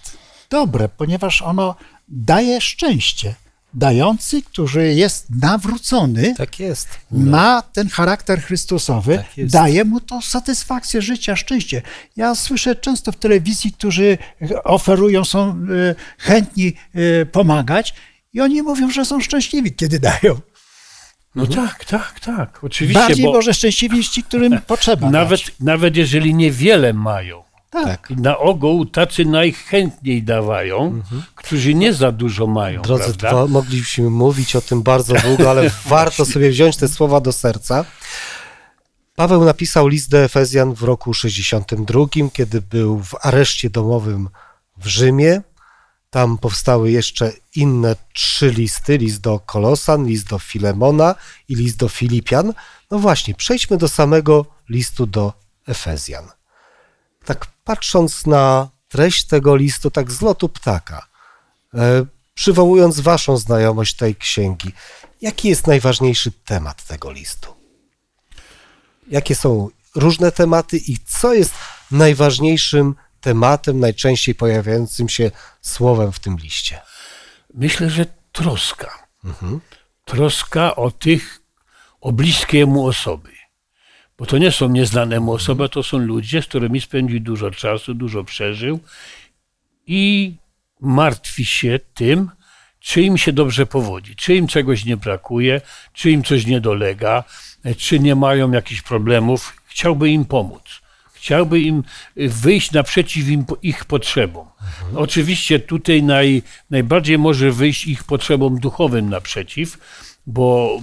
dobre, 0.50 0.88
ponieważ 0.88 1.42
ono 1.42 1.74
daje 2.08 2.60
szczęście. 2.60 3.34
Dający, 3.74 4.42
który 4.42 4.94
jest 4.94 5.26
nawrócony, 5.42 6.34
Tak 6.36 6.60
jest. 6.60 6.88
ma 7.10 7.62
ten 7.62 7.88
charakter 7.88 8.42
Chrystusowy, 8.42 9.16
Tak 9.36 9.46
daje 9.46 9.84
mu 9.84 10.00
to 10.00 10.22
satysfakcję 10.22 11.02
życia, 11.02 11.36
szczęście. 11.36 11.82
Ja 12.16 12.34
słyszę 12.34 12.76
często 12.76 13.12
w 13.12 13.16
telewizji, 13.16 13.72
którzy 13.72 14.18
oferują, 14.64 15.24
są 15.24 15.50
e, 15.50 15.54
chętni 16.18 16.72
e, 16.94 17.26
pomagać 17.26 17.94
i 18.32 18.40
oni 18.40 18.62
mówią, 18.62 18.90
że 18.90 19.04
są 19.04 19.20
szczęśliwi, 19.20 19.72
kiedy 19.72 19.98
dają. 19.98 20.40
no 21.34 21.46
tak, 21.46 21.84
tak, 21.84 22.20
tak, 22.20 22.64
oczywiście, 22.64 23.00
Bardziej 23.00 23.26
bo 23.26 23.32
może 23.32 23.54
szczęśliwi 23.54 23.96
niż 23.96 24.08
ci, 24.08 24.22
którym 24.22 24.60
potrzeba 24.66 25.10
nawet, 25.10 25.40
dać. 25.40 25.52
nawet 25.60 25.96
jeżeli 25.96 26.34
niewiele 26.34 26.92
mają, 26.92 27.42
Tak. 27.70 28.10
I 28.10 28.16
na 28.16 28.38
ogół 28.38 28.86
tacy 28.86 29.24
najchętniej 29.24 30.22
dawają, 30.22 31.02
którzy 31.34 31.74
nie 31.74 31.92
za 31.92 32.12
dużo 32.12 32.46
mają. 32.46 32.82
Drodzy, 32.82 33.04
prawda? 33.04 33.30
dwa, 33.30 33.46
moglibyśmy 33.46 34.10
mówić 34.10 34.56
o 34.56 34.60
tym 34.60 34.82
bardzo 34.82 35.14
długo, 35.14 35.50
ale 35.50 35.70
warto 35.86 36.24
sobie 36.24 36.50
wziąć 36.50 36.76
te 36.76 36.88
słowa 36.88 37.20
do 37.20 37.32
serca. 37.32 37.84
Paweł 39.16 39.44
napisał 39.44 39.88
list 39.88 40.10
do 40.10 40.18
Efezjan 40.18 40.74
w 40.74 40.82
roku 40.82 41.14
62, 41.14 42.06
kiedy 42.32 42.60
był 42.60 43.02
w 43.02 43.14
areszcie 43.22 43.70
domowym 43.70 44.28
w 44.76 44.86
Rzymie. 44.86 45.42
Tam 46.10 46.38
powstały 46.38 46.90
jeszcze 46.90 47.32
inne 47.54 47.96
trzy 48.14 48.50
listy: 48.50 48.98
list 48.98 49.20
do 49.20 49.40
Kolosan, 49.40 50.06
list 50.06 50.28
do 50.28 50.38
Filemona 50.38 51.14
i 51.48 51.54
list 51.54 51.76
do 51.76 51.88
Filipian. 51.88 52.52
No 52.90 52.98
właśnie, 52.98 53.34
przejdźmy 53.34 53.76
do 53.76 53.88
samego 53.88 54.46
listu 54.68 55.06
do 55.06 55.32
Efezjan. 55.66 56.28
Tak 57.24 57.46
patrząc 57.64 58.26
na 58.26 58.68
treść 58.88 59.26
tego 59.26 59.56
listu, 59.56 59.90
tak 59.90 60.12
z 60.12 60.20
lotu 60.20 60.48
ptaka, 60.48 61.06
e, 61.74 62.06
przywołując 62.34 63.00
Waszą 63.00 63.36
znajomość 63.36 63.96
tej 63.96 64.16
księgi, 64.16 64.72
jaki 65.20 65.48
jest 65.48 65.66
najważniejszy 65.66 66.32
temat 66.32 66.86
tego 66.86 67.12
listu? 67.12 67.54
Jakie 69.08 69.34
są 69.34 69.68
różne 69.94 70.32
tematy 70.32 70.76
i 70.76 70.96
co 71.06 71.34
jest 71.34 71.52
najważniejszym 71.90 72.84
tematem, 72.84 73.09
najczęściej 73.74 74.34
pojawiającym 74.34 75.08
się 75.08 75.30
słowem 75.60 76.12
w 76.12 76.18
tym 76.18 76.36
liście? 76.36 76.80
Myślę, 77.54 77.90
że 77.90 78.06
troska. 78.32 79.08
Mhm. 79.24 79.60
Troska 80.04 80.76
o 80.76 80.90
tych, 80.90 81.40
o 82.00 82.12
bliskie 82.12 82.66
mu 82.66 82.86
osoby. 82.86 83.30
Bo 84.18 84.26
to 84.26 84.38
nie 84.38 84.52
są 84.52 84.68
nieznane 84.68 85.20
mu 85.20 85.32
osoby, 85.32 85.68
to 85.68 85.82
są 85.82 85.98
ludzie, 85.98 86.42
z 86.42 86.46
którymi 86.46 86.80
spędził 86.80 87.20
dużo 87.20 87.50
czasu, 87.50 87.94
dużo 87.94 88.24
przeżył 88.24 88.80
i 89.86 90.34
martwi 90.80 91.44
się 91.44 91.80
tym, 91.94 92.30
czy 92.80 93.02
im 93.02 93.18
się 93.18 93.32
dobrze 93.32 93.66
powodzi, 93.66 94.16
czy 94.16 94.34
im 94.34 94.46
czegoś 94.46 94.84
nie 94.84 94.96
brakuje, 94.96 95.60
czy 95.92 96.10
im 96.10 96.24
coś 96.24 96.46
nie 96.46 96.60
dolega, 96.60 97.24
czy 97.76 98.00
nie 98.00 98.14
mają 98.14 98.52
jakichś 98.52 98.82
problemów. 98.82 99.62
Chciałby 99.66 100.10
im 100.10 100.24
pomóc. 100.24 100.79
Chciałby 101.20 101.60
im 101.60 101.84
wyjść 102.16 102.72
naprzeciw 102.72 103.28
im, 103.28 103.44
ich 103.62 103.84
potrzebom. 103.84 104.46
Mhm. 104.60 104.96
Oczywiście 104.96 105.58
tutaj 105.58 106.02
naj, 106.02 106.42
najbardziej 106.70 107.18
może 107.18 107.52
wyjść 107.52 107.86
ich 107.86 108.04
potrzebom 108.04 108.60
duchowym 108.60 109.10
naprzeciw, 109.10 109.78
bo 110.26 110.78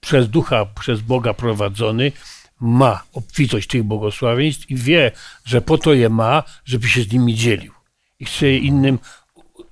przez 0.00 0.28
ducha, 0.28 0.66
przez 0.66 1.00
Boga 1.00 1.34
prowadzony 1.34 2.12
ma 2.60 3.02
obfitość 3.12 3.68
tych 3.68 3.82
błogosławieństw 3.82 4.70
i 4.70 4.76
wie, 4.76 5.12
że 5.44 5.60
po 5.60 5.78
to 5.78 5.94
je 5.94 6.08
ma, 6.08 6.42
żeby 6.64 6.88
się 6.88 7.02
z 7.02 7.12
nimi 7.12 7.34
dzielił. 7.34 7.72
I 8.20 8.24
chce 8.24 8.46
je 8.46 8.58
innym 8.58 8.98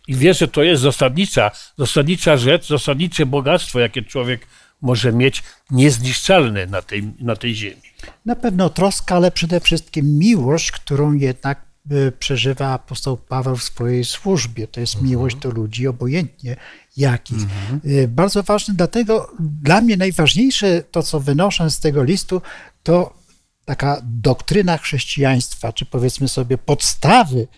i 0.09 0.15
wie, 0.15 0.35
że 0.35 0.49
to 0.49 0.63
jest 0.63 0.83
zasadnicza, 0.83 1.51
zasadnicza 1.79 2.37
rzecz, 2.37 2.69
zasadnicze 2.69 3.27
bogactwo, 3.27 3.81
jakie 3.81 4.03
człowiek 4.03 4.47
może 4.83 5.13
mieć, 5.13 5.43
niezniszczalne 5.71 6.67
na 6.67 6.83
tej, 6.83 7.13
na 7.19 7.37
tej 7.37 7.55
ziemi. 7.55 7.83
Na 8.27 8.37
pewno 8.37 8.71
troska, 8.71 9.17
ale 9.17 9.31
przede 9.31 9.61
wszystkim 9.61 10.19
miłość, 10.19 10.73
którą 10.73 11.13
jednak 11.13 11.63
y, 11.93 12.13
przeżywa 12.19 12.73
apostoł 12.73 13.17
Paweł 13.17 13.57
w 13.57 13.63
swojej 13.63 14.05
służbie. 14.05 14.69
To 14.69 14.81
jest 14.81 14.95
mhm. 14.95 15.11
miłość 15.11 15.37
do 15.37 15.51
ludzi, 15.51 15.87
obojętnie 15.87 16.57
jakich. 16.97 17.43
Mhm. 17.43 17.81
Y, 17.85 18.09
bardzo 18.09 18.43
ważne, 18.43 18.75
dlatego 18.75 19.31
dla 19.63 19.81
mnie 19.81 19.97
najważniejsze 19.97 20.83
to, 20.91 21.03
co 21.03 21.21
wynoszę 21.21 21.71
z 21.71 21.81
tego 21.81 22.03
listu, 22.03 22.43
to 22.83 23.21
taka 23.65 24.01
doktryna 24.05 24.79
chrześcijaństwa, 24.79 25.73
czy 25.73 25.87
powiedzmy 25.87 26.29
sobie 26.29 26.59
podstawy 26.59 27.49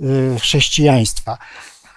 Y, 0.00 0.38
chrześcijaństwa. 0.40 1.38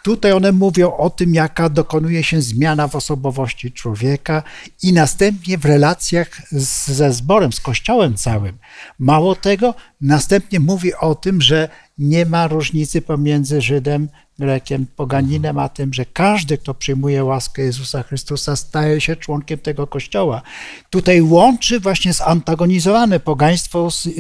Tutaj 0.04 0.32
one 0.32 0.52
mówią 0.52 0.98
o 0.98 1.10
tym, 1.10 1.34
jaka 1.34 1.70
dokonuje 1.70 2.24
się 2.24 2.42
zmiana 2.42 2.88
w 2.88 2.96
osobowości 2.96 3.72
człowieka 3.72 4.44
i 4.84 4.94
następnie 4.94 5.58
w 5.58 5.66
relacjach 5.66 6.28
z, 6.52 6.88
ze 6.88 7.14
zborem, 7.14 7.54
z 7.54 7.60
kościołem 7.60 8.16
całym. 8.16 8.58
Mało 9.00 9.36
tego, 9.36 9.76
następnie 10.02 10.60
mówi 10.60 10.96
o 10.96 11.16
tym, 11.16 11.42
że 11.42 11.70
nie 11.98 12.26
ma 12.26 12.48
różnicy 12.48 13.02
pomiędzy 13.02 13.62
Żydem, 13.62 14.10
Grekiem, 14.40 14.86
poganinem, 14.96 15.60
a 15.60 15.70
tym, 15.70 15.94
że 15.94 16.06
każdy, 16.06 16.58
kto 16.58 16.74
przyjmuje 16.74 17.24
łaskę 17.24 17.62
Jezusa 17.62 18.04
Chrystusa, 18.04 18.56
staje 18.56 19.02
się 19.02 19.16
członkiem 19.16 19.60
tego 19.60 19.88
kościoła. 19.88 20.42
Tutaj 20.90 21.22
łączy 21.22 21.80
właśnie 21.80 22.14
zantagonizowane 22.14 23.20
pogaństwo 23.20 23.92
z 23.92 24.06
yy, 24.06 24.14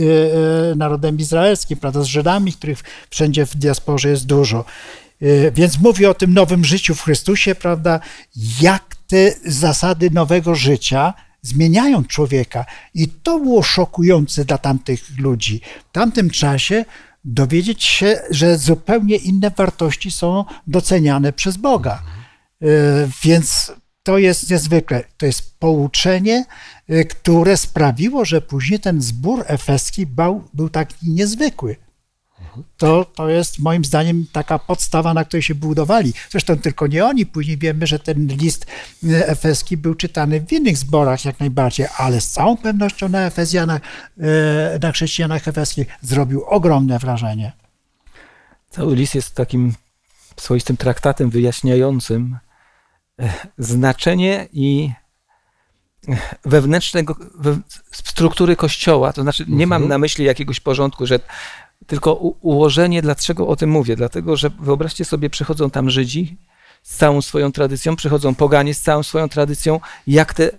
narodem 0.76 1.18
izraelskim, 1.18 1.78
prawda, 1.78 2.02
z 2.02 2.06
Żydami, 2.06 2.54
których 2.54 2.84
wszędzie 3.10 3.46
w 3.46 3.56
diasporze 3.56 4.10
jest 4.10 4.26
dużo. 4.26 4.66
Yy, 5.24 5.52
więc 5.56 5.80
mówi 5.80 6.06
o 6.06 6.14
tym 6.14 6.34
nowym 6.34 6.66
życiu 6.66 6.96
w 6.96 7.02
Chrystusie, 7.02 7.56
prawda, 7.56 8.00
jak 8.62 8.96
te 9.08 9.34
zasady 9.46 10.10
nowego 10.12 10.56
życia 10.56 11.14
zmieniają 11.42 12.06
człowieka. 12.06 12.66
I 12.94 13.08
to 13.08 13.40
było 13.40 13.64
szokujące 13.64 14.46
dla 14.46 14.58
tamtych 14.58 15.20
ludzi. 15.20 15.62
W 15.90 15.92
tamtym 15.92 16.30
czasie 16.30 16.86
dowiedzieć 17.26 17.84
się, 17.84 18.22
że 18.30 18.58
zupełnie 18.58 19.16
inne 19.16 19.52
wartości 19.58 20.12
są 20.12 20.46
doceniane 20.68 21.34
przez 21.34 21.58
Boga. 21.58 22.04
E, 22.62 22.66
więc 23.24 23.72
to 24.04 24.18
jest 24.18 24.50
niezwykle. 24.50 25.04
To 25.18 25.26
jest 25.26 25.60
pouczenie, 25.60 26.46
e, 26.90 27.04
które 27.04 27.58
sprawiło, 27.58 28.26
że 28.26 28.42
później 28.42 28.80
ten 28.80 29.02
zbór 29.02 29.44
efeski 29.48 30.06
był 30.54 30.70
taki 30.72 31.10
niezwykły. 31.10 31.76
To, 32.78 33.06
to 33.06 33.30
jest 33.30 33.60
moim 33.60 33.86
zdaniem 33.86 34.26
taka 34.32 34.60
podstawa, 34.60 35.14
na 35.14 35.26
której 35.26 35.42
się 35.42 35.56
budowali. 35.56 36.14
Zresztą 36.30 36.58
tylko 36.58 36.88
nie 36.88 37.06
oni. 37.06 37.26
Później 37.26 37.58
wiemy, 37.58 37.88
że 37.88 38.00
ten 38.00 38.28
list 38.28 38.66
e, 39.04 39.28
efeski 39.28 39.78
był 39.78 39.96
czytany 39.96 40.42
w 40.42 40.52
innych 40.52 40.78
zborach 40.78 41.26
jak 41.26 41.40
najbardziej, 41.40 41.88
ale 41.98 42.22
z 42.22 42.30
całą 42.30 42.58
pewnością 42.58 43.10
na 43.10 43.26
Efezjanach, 43.26 43.82
e, 44.20 44.80
na 44.82 44.92
chrześcijanach 44.92 45.48
efeskich 45.48 45.88
zrobił 46.02 46.44
ogromne 46.44 47.00
wrażenie. 47.00 47.52
Cały 48.70 48.96
list 48.96 49.16
jest 49.16 49.36
takim 49.36 49.74
swoistym 50.38 50.78
traktatem 50.78 51.30
wyjaśniającym 51.30 52.38
e, 53.20 53.34
znaczenie 53.58 54.48
i 54.54 54.92
wewnętrznego, 56.46 57.16
struktury 57.92 58.56
kościoła. 58.56 59.14
To 59.14 59.22
znaczy, 59.22 59.46
nie 59.48 59.68
mam 59.68 59.82
mhm. 59.82 59.90
na 59.90 59.98
myśli 59.98 60.26
jakiegoś 60.26 60.60
porządku, 60.60 61.06
że 61.06 61.20
tylko 61.88 62.14
ułożenie, 62.42 63.02
dlaczego 63.02 63.48
o 63.48 63.56
tym 63.56 63.70
mówię? 63.70 63.96
Dlatego, 63.96 64.38
że 64.38 64.50
wyobraźcie 64.60 65.06
sobie, 65.06 65.30
przychodzą 65.30 65.70
tam 65.70 65.90
Żydzi 65.90 66.38
z 66.84 66.98
całą 66.98 67.22
swoją 67.22 67.52
tradycją, 67.52 67.96
przychodzą 67.96 68.36
poganie 68.36 68.74
z 68.74 68.82
całą 68.82 69.04
swoją 69.04 69.30
tradycją, 69.30 69.80
jak 70.08 70.34
te 70.34 70.52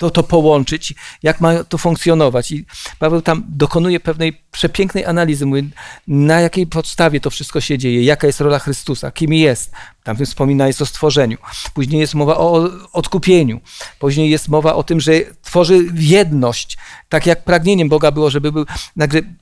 to, 0.00 0.10
to 0.10 0.22
połączyć, 0.22 0.94
jak 1.22 1.40
ma 1.40 1.64
to 1.64 1.78
funkcjonować. 1.78 2.50
I 2.50 2.64
Paweł 2.98 3.22
tam 3.22 3.44
dokonuje 3.48 4.00
pewnej 4.00 4.42
przepięknej 4.50 5.04
analizy, 5.04 5.46
mówi, 5.46 5.70
na 6.08 6.40
jakiej 6.40 6.66
podstawie 6.66 7.20
to 7.20 7.30
wszystko 7.30 7.60
się 7.60 7.78
dzieje, 7.78 8.02
jaka 8.02 8.26
jest 8.26 8.40
rola 8.40 8.58
Chrystusa, 8.58 9.10
kim 9.10 9.32
jest. 9.32 9.72
Tam 10.04 10.16
wspomina 10.26 10.66
jest 10.66 10.82
o 10.82 10.86
stworzeniu. 10.86 11.38
Później 11.74 12.00
jest 12.00 12.14
mowa 12.14 12.36
o 12.36 12.68
odkupieniu. 12.92 13.60
Później 13.98 14.30
jest 14.30 14.48
mowa 14.48 14.74
o 14.74 14.82
tym, 14.82 15.00
że 15.00 15.12
tworzy 15.42 15.78
jedność, 15.94 16.78
tak 17.08 17.26
jak 17.26 17.44
pragnieniem 17.44 17.88
Boga 17.88 18.10
było, 18.10 18.30
żeby 18.30 18.52
był, 18.52 18.64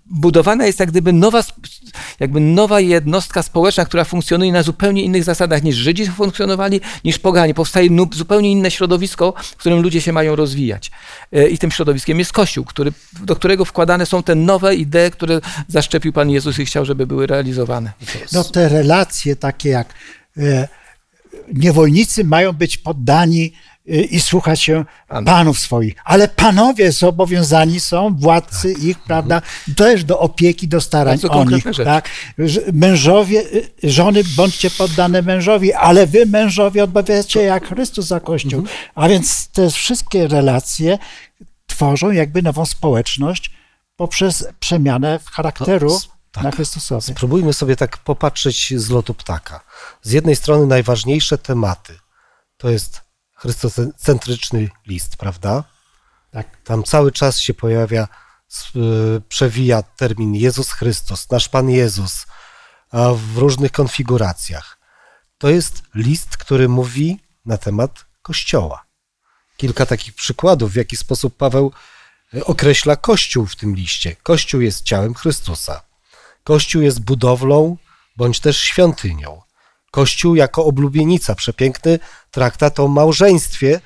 budowana 0.06 0.66
jest 0.66 0.80
jak 0.80 0.90
gdyby 0.90 1.12
nowa, 1.12 1.42
jakby 2.20 2.40
nowa 2.40 2.80
jednostka 2.80 3.42
społeczna, 3.42 3.84
która 3.84 4.04
funkcjonuje 4.04 4.52
na 4.52 4.62
zupełnie 4.62 5.02
innych 5.02 5.24
zasadach 5.24 5.62
niż 5.62 5.76
Żydzi 5.76 6.06
funkcjonowali, 6.06 6.80
niż 7.04 7.18
poganie. 7.18 7.54
Powstaje 7.54 7.88
zupełnie 8.12 8.52
inne 8.52 8.70
środowisko, 8.70 9.34
w 9.36 9.56
którym 9.56 9.80
ludzie 9.80 10.00
się 10.00 10.12
mają 10.12 10.36
rozwijać. 10.36 10.90
E, 11.32 11.48
I 11.48 11.58
tym 11.58 11.70
środowiskiem 11.70 12.18
jest 12.18 12.32
Kościół, 12.32 12.64
który, 12.64 12.92
do 13.22 13.36
którego 13.36 13.64
wkładane 13.64 14.06
są 14.06 14.22
te 14.22 14.34
nowe 14.34 14.74
idee, 14.74 15.10
które 15.12 15.40
zaszczepił 15.68 16.12
Pan 16.12 16.30
Jezus 16.30 16.58
i 16.58 16.66
chciał, 16.66 16.84
żeby 16.84 17.06
były 17.06 17.26
realizowane. 17.26 17.92
No 18.32 18.44
te 18.44 18.68
relacje 18.68 19.36
takie 19.36 19.68
jak 19.68 19.94
niewolnicy 21.52 22.24
mają 22.24 22.52
być 22.52 22.78
poddani 22.78 23.52
Y, 23.90 24.02
i 24.04 24.20
słuchać 24.20 24.62
się 24.62 24.84
panów 25.24 25.58
swoich. 25.58 25.94
Ale 26.04 26.28
panowie 26.28 26.92
zobowiązani 26.92 27.80
są, 27.80 28.16
władcy 28.16 28.74
tak. 28.74 28.82
ich, 28.82 28.98
prawda, 28.98 29.42
też 29.76 30.04
do 30.04 30.20
opieki, 30.20 30.68
do 30.68 30.80
starań 30.80 31.18
o 31.28 31.44
nich. 31.44 31.64
Tak? 31.84 32.08
Mężowie, 32.72 33.40
y, 33.84 33.90
żony 33.90 34.22
bądźcie 34.36 34.70
poddane 34.70 35.22
mężowi, 35.22 35.72
ale 35.72 36.06
wy 36.06 36.26
mężowie 36.26 36.84
odmawiacie 36.84 37.42
jak 37.42 37.68
Chrystus 37.68 38.06
za 38.06 38.20
Kościół. 38.20 38.60
Mhm. 38.60 38.78
A 38.94 39.08
więc 39.08 39.48
te 39.48 39.70
wszystkie 39.70 40.28
relacje 40.28 40.98
tworzą 41.66 42.10
jakby 42.10 42.42
nową 42.42 42.66
społeczność 42.66 43.50
poprzez 43.96 44.46
przemianę 44.60 45.20
charakteru 45.32 45.98
tak. 46.42 46.56
na. 46.56 47.00
Spróbujmy 47.00 47.52
sobie 47.52 47.76
tak 47.76 47.98
popatrzeć 47.98 48.72
z 48.76 48.90
lotu 48.90 49.14
ptaka. 49.14 49.60
Z 50.02 50.12
jednej 50.12 50.36
strony 50.36 50.66
najważniejsze 50.66 51.38
tematy 51.38 51.98
to 52.56 52.70
jest 52.70 53.00
chrystocentryczny 53.34 54.68
list, 54.86 55.16
prawda? 55.16 55.64
Tak. 56.30 56.46
Tam 56.64 56.82
cały 56.82 57.12
czas 57.12 57.38
się 57.38 57.54
pojawia, 57.54 58.08
y, 58.76 59.20
przewija 59.28 59.82
termin 59.82 60.34
Jezus 60.34 60.72
Chrystus, 60.72 61.30
nasz 61.30 61.48
Pan 61.48 61.70
Jezus, 61.70 62.26
w 63.14 63.38
różnych 63.38 63.72
konfiguracjach. 63.72 64.78
To 65.38 65.48
jest 65.48 65.82
list, 65.94 66.36
który 66.36 66.68
mówi 66.68 67.20
na 67.46 67.58
temat 67.58 68.04
Kościoła. 68.22 68.84
Kilka 69.56 69.86
takich 69.86 70.14
przykładów, 70.14 70.72
w 70.72 70.76
jaki 70.76 70.96
sposób 70.96 71.36
Paweł 71.36 71.72
y, 72.34 72.44
określa 72.44 72.96
Kościół 72.96 73.46
w 73.46 73.56
tym 73.56 73.74
liście. 73.74 74.16
Kościół 74.16 74.60
jest 74.60 74.84
ciałem 74.84 75.14
Chrystusa. 75.14 75.87
Kościół 76.48 76.82
jest 76.82 77.00
budowlą 77.00 77.76
bądź 78.16 78.40
też 78.40 78.60
świątynią. 78.60 79.42
Kościół 79.90 80.34
jako 80.34 80.64
oblubienica, 80.64 81.34
przepiękny 81.34 81.98
traktat 82.30 82.80
o 82.80 82.88
małżeństwie, 82.88 83.80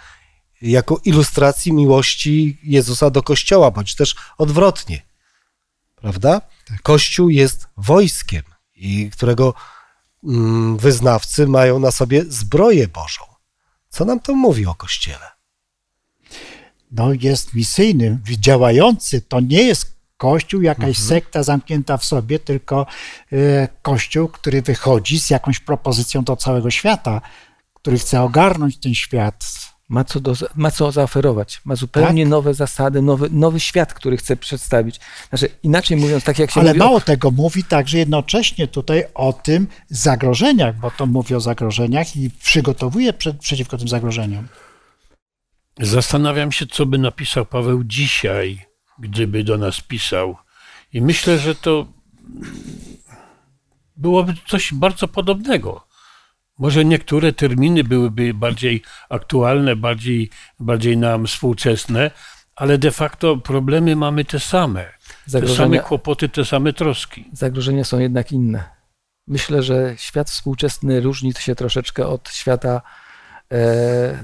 jako 0.60 1.00
ilustracji 1.04 1.72
miłości 1.72 2.58
Jezusa 2.62 3.10
do 3.10 3.22
Kościoła, 3.22 3.70
bądź 3.70 3.94
też 3.94 4.16
odwrotnie. 4.38 5.02
Prawda? 5.96 6.40
Tak. 6.64 6.82
Kościół 6.82 7.28
jest 7.28 7.68
wojskiem, 7.76 8.42
i 8.74 9.10
którego 9.10 9.54
mm, 10.24 10.76
wyznawcy 10.76 11.46
mają 11.46 11.78
na 11.78 11.90
sobie 11.90 12.24
zbroję 12.24 12.88
Bożą. 12.88 13.24
Co 13.88 14.04
nam 14.04 14.20
to 14.20 14.34
mówi 14.34 14.66
o 14.66 14.74
Kościele? 14.74 15.26
No, 16.90 17.12
jest 17.20 17.54
misyjny, 17.54 18.18
działający. 18.38 19.20
To 19.20 19.40
nie 19.40 19.62
jest 19.62 20.01
Kościół, 20.22 20.62
jakaś 20.62 20.98
Mhm. 20.98 21.08
sekta 21.08 21.42
zamknięta 21.42 21.96
w 21.96 22.04
sobie, 22.04 22.38
tylko 22.38 22.86
e, 23.32 23.68
Kościół, 23.82 24.28
który 24.28 24.62
wychodzi 24.62 25.20
z 25.20 25.30
jakąś 25.30 25.60
propozycją 25.60 26.24
do 26.24 26.36
całego 26.36 26.70
świata, 26.70 27.20
który 27.74 27.98
chce 27.98 28.22
ogarnąć 28.22 28.78
ten 28.78 28.94
świat. 28.94 29.44
Ma 29.88 30.04
co, 30.04 30.20
do, 30.20 30.34
ma 30.54 30.70
co 30.70 30.92
zaoferować. 30.92 31.60
Ma 31.64 31.76
zupełnie 31.76 32.22
Tak. 32.24 32.30
nowe 32.30 32.54
zasady, 32.54 33.02
nowy, 33.02 33.30
nowy 33.30 33.60
świat, 33.60 33.94
który 33.94 34.16
chce 34.16 34.36
przedstawić. 34.36 35.00
Znaczy, 35.28 35.48
inaczej 35.62 35.96
mówiąc, 35.96 36.24
tak 36.24 36.38
jak 36.38 36.50
się 36.50 36.60
Ale 36.60 36.70
mówi 36.70 36.80
o 36.80 36.84
mało 36.84 37.00
tego, 37.00 37.30
mówi 37.30 37.64
także 37.64 37.98
jednocześnie 37.98 38.68
tutaj 38.68 39.04
o 39.14 39.32
tym 39.32 39.66
zagrożeniach, 39.88 40.76
bo 40.76 40.90
to 40.90 41.06
mówi 41.06 41.34
o 41.34 41.40
zagrożeniach 41.40 42.16
i 42.16 42.30
przygotowuje 42.30 43.12
przed, 43.12 43.38
przeciwko 43.38 43.78
tym 43.78 43.88
zagrożeniom. 43.88 44.48
Zastanawiam 45.80 46.52
się, 46.52 46.66
co 46.66 46.86
by 46.86 46.98
napisał 46.98 47.46
Paweł 47.46 47.84
dzisiaj, 47.84 48.71
gdyby 48.99 49.45
do 49.45 49.59
nas 49.59 49.80
pisał. 49.80 50.36
I 50.93 51.03
myślę, 51.03 51.38
że 51.38 51.55
to 51.55 51.86
byłoby 53.97 54.34
coś 54.49 54.74
bardzo 54.74 55.09
podobnego. 55.09 55.86
Może 56.59 56.84
niektóre 56.84 57.32
terminy 57.32 57.84
byłyby 57.84 58.34
bardziej 58.34 58.82
aktualne, 59.09 59.76
bardziej, 59.76 60.30
bardziej 60.61 60.97
nam 60.97 61.26
współczesne, 61.26 62.11
ale 62.57 62.78
de 62.78 62.90
facto 62.90 63.36
problemy 63.36 63.97
mamy 63.97 64.24
te 64.24 64.40
same. 64.40 64.84
Te 64.84 64.90
same 64.90 65.26
zagrożenia, 65.26 65.82
kłopoty, 65.82 66.28
te 66.28 66.45
same 66.45 66.72
troski. 66.72 67.24
zagrożenia 67.32 67.84
są 67.84 67.99
jednak 67.99 68.32
inne. 68.32 68.64
Myślę, 69.26 69.62
że 69.62 69.95
świat 69.97 70.30
współczesny 70.30 71.01
różni 71.01 71.32
się 71.32 71.55
troszeczkę 71.55 72.07
od 72.07 72.28
świata 72.30 72.82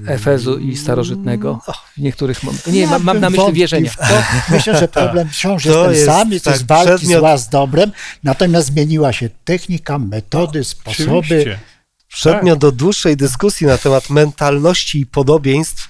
Efezu 0.07 0.57
i 0.57 0.77
starożytnego. 0.77 1.59
W 1.97 2.01
niektórych 2.01 2.43
mom- 2.43 2.71
Nie, 2.71 2.87
mam, 2.87 3.03
mam 3.03 3.19
na 3.19 3.29
myśli 3.29 3.43
wątpię 3.43 3.59
wierzenia. 3.59 3.91
w 3.91 3.95
To, 3.97 4.23
myślę, 4.55 4.79
że 4.79 4.87
problem 4.87 5.29
wciąż 5.29 5.65
jest 5.65 5.77
ten 5.77 5.91
jest 5.91 6.05
sam, 6.05 6.31
jest 6.31 6.45
to 6.45 6.51
tak 6.51 6.59
jest 6.59 6.67
walki 6.67 6.91
przedmiot- 7.05 7.19
zła 7.19 7.37
z 7.37 7.49
dobrem, 7.49 7.91
natomiast 8.23 8.67
zmieniła 8.67 9.13
się 9.13 9.29
technika, 9.45 9.99
metody, 9.99 10.63
sposoby. 10.63 11.17
Oczywiście. 11.17 11.59
Przedmiot 12.07 12.59
do 12.59 12.71
dłuższej 12.71 13.17
dyskusji 13.17 13.67
na 13.67 13.77
temat 13.77 14.09
mentalności 14.09 14.99
i 14.99 15.05
podobieństw 15.05 15.89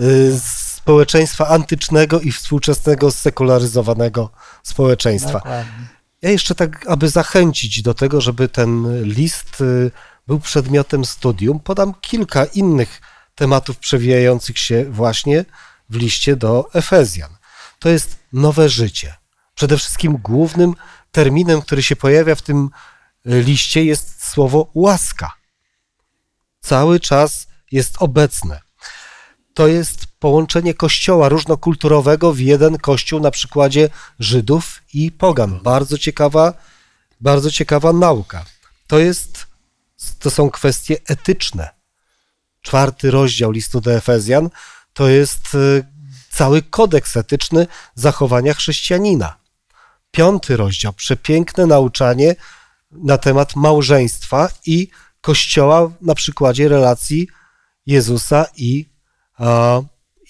y, 0.00 0.32
społeczeństwa 0.76 1.48
antycznego 1.48 2.20
i 2.20 2.32
współczesnego 2.32 3.10
sekularyzowanego 3.10 4.30
społeczeństwa. 4.62 5.32
Dokładnie. 5.32 5.86
Ja 6.22 6.30
jeszcze 6.30 6.54
tak, 6.54 6.86
aby 6.88 7.08
zachęcić 7.08 7.82
do 7.82 7.94
tego, 7.94 8.20
żeby 8.20 8.48
ten 8.48 9.02
list 9.04 9.60
y, 9.60 9.90
był 10.26 10.40
przedmiotem 10.40 11.04
studium, 11.04 11.60
podam 11.60 11.94
kilka 11.94 12.44
innych 12.44 13.00
tematów 13.34 13.78
przewijających 13.78 14.58
się 14.58 14.84
właśnie 14.84 15.44
w 15.90 15.96
liście 15.96 16.36
do 16.36 16.68
Efezjan. 16.72 17.36
To 17.78 17.88
jest 17.88 18.18
nowe 18.32 18.68
życie. 18.68 19.14
Przede 19.54 19.76
wszystkim 19.76 20.16
głównym 20.16 20.74
terminem, 21.12 21.62
który 21.62 21.82
się 21.82 21.96
pojawia 21.96 22.34
w 22.34 22.42
tym 22.42 22.70
y, 23.26 23.42
liście 23.42 23.84
jest 23.84 24.24
słowo 24.24 24.70
łaska. 24.74 25.32
Cały 26.60 27.00
czas 27.00 27.46
jest 27.72 27.96
obecne. 27.98 28.60
To 29.54 29.66
jest 29.66 30.06
połączenie 30.18 30.74
kościoła 30.74 31.28
różnokulturowego 31.28 32.32
w 32.32 32.38
jeden 32.38 32.78
kościół 32.78 33.20
na 33.20 33.30
przykładzie 33.30 33.88
Żydów 34.18 34.82
i 34.94 35.12
Pogan. 35.12 35.60
Bardzo 35.62 35.98
ciekawa, 35.98 36.52
bardzo 37.20 37.50
ciekawa 37.50 37.92
nauka. 37.92 38.44
To, 38.86 38.98
jest, 38.98 39.46
to 40.18 40.30
są 40.30 40.50
kwestie 40.50 40.96
etyczne. 41.06 41.68
Czwarty 42.62 43.10
rozdział 43.10 43.50
listu 43.50 43.80
do 43.80 43.92
Efezjan 43.92 44.50
to 44.92 45.08
jest 45.08 45.54
y, 45.54 45.84
cały 46.30 46.62
kodeks 46.62 47.16
etyczny 47.16 47.66
zachowania 47.94 48.54
chrześcijanina. 48.54 49.36
Piąty 50.10 50.56
rozdział, 50.56 50.92
przepiękne 50.92 51.66
nauczanie 51.66 52.36
na 52.90 53.18
temat 53.18 53.56
małżeństwa 53.56 54.48
i 54.66 54.88
kościoła 55.20 55.90
na 56.00 56.14
przykładzie 56.14 56.68
relacji 56.68 57.28
Jezusa 57.86 58.46
i, 58.56 58.88
a, 59.38 59.80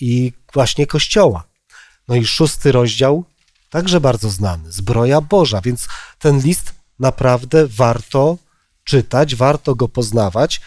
i 0.01 0.33
właśnie 0.55 0.87
kościoła. 0.87 1.45
No 2.09 2.15
i 2.15 2.27
szósty 2.27 2.73
rozdział, 2.73 3.25
także 3.71 4.01
bardzo 4.01 4.31
znany, 4.31 4.73
zbroja 4.73 5.21
Boża, 5.21 5.61
więc 5.61 5.89
ten 6.19 6.41
list 6.41 6.75
naprawdę 6.99 7.67
warto 7.67 8.39
czytać, 8.87 9.35
warto 9.35 9.75
go 9.75 9.89
poznawać. 9.89 10.61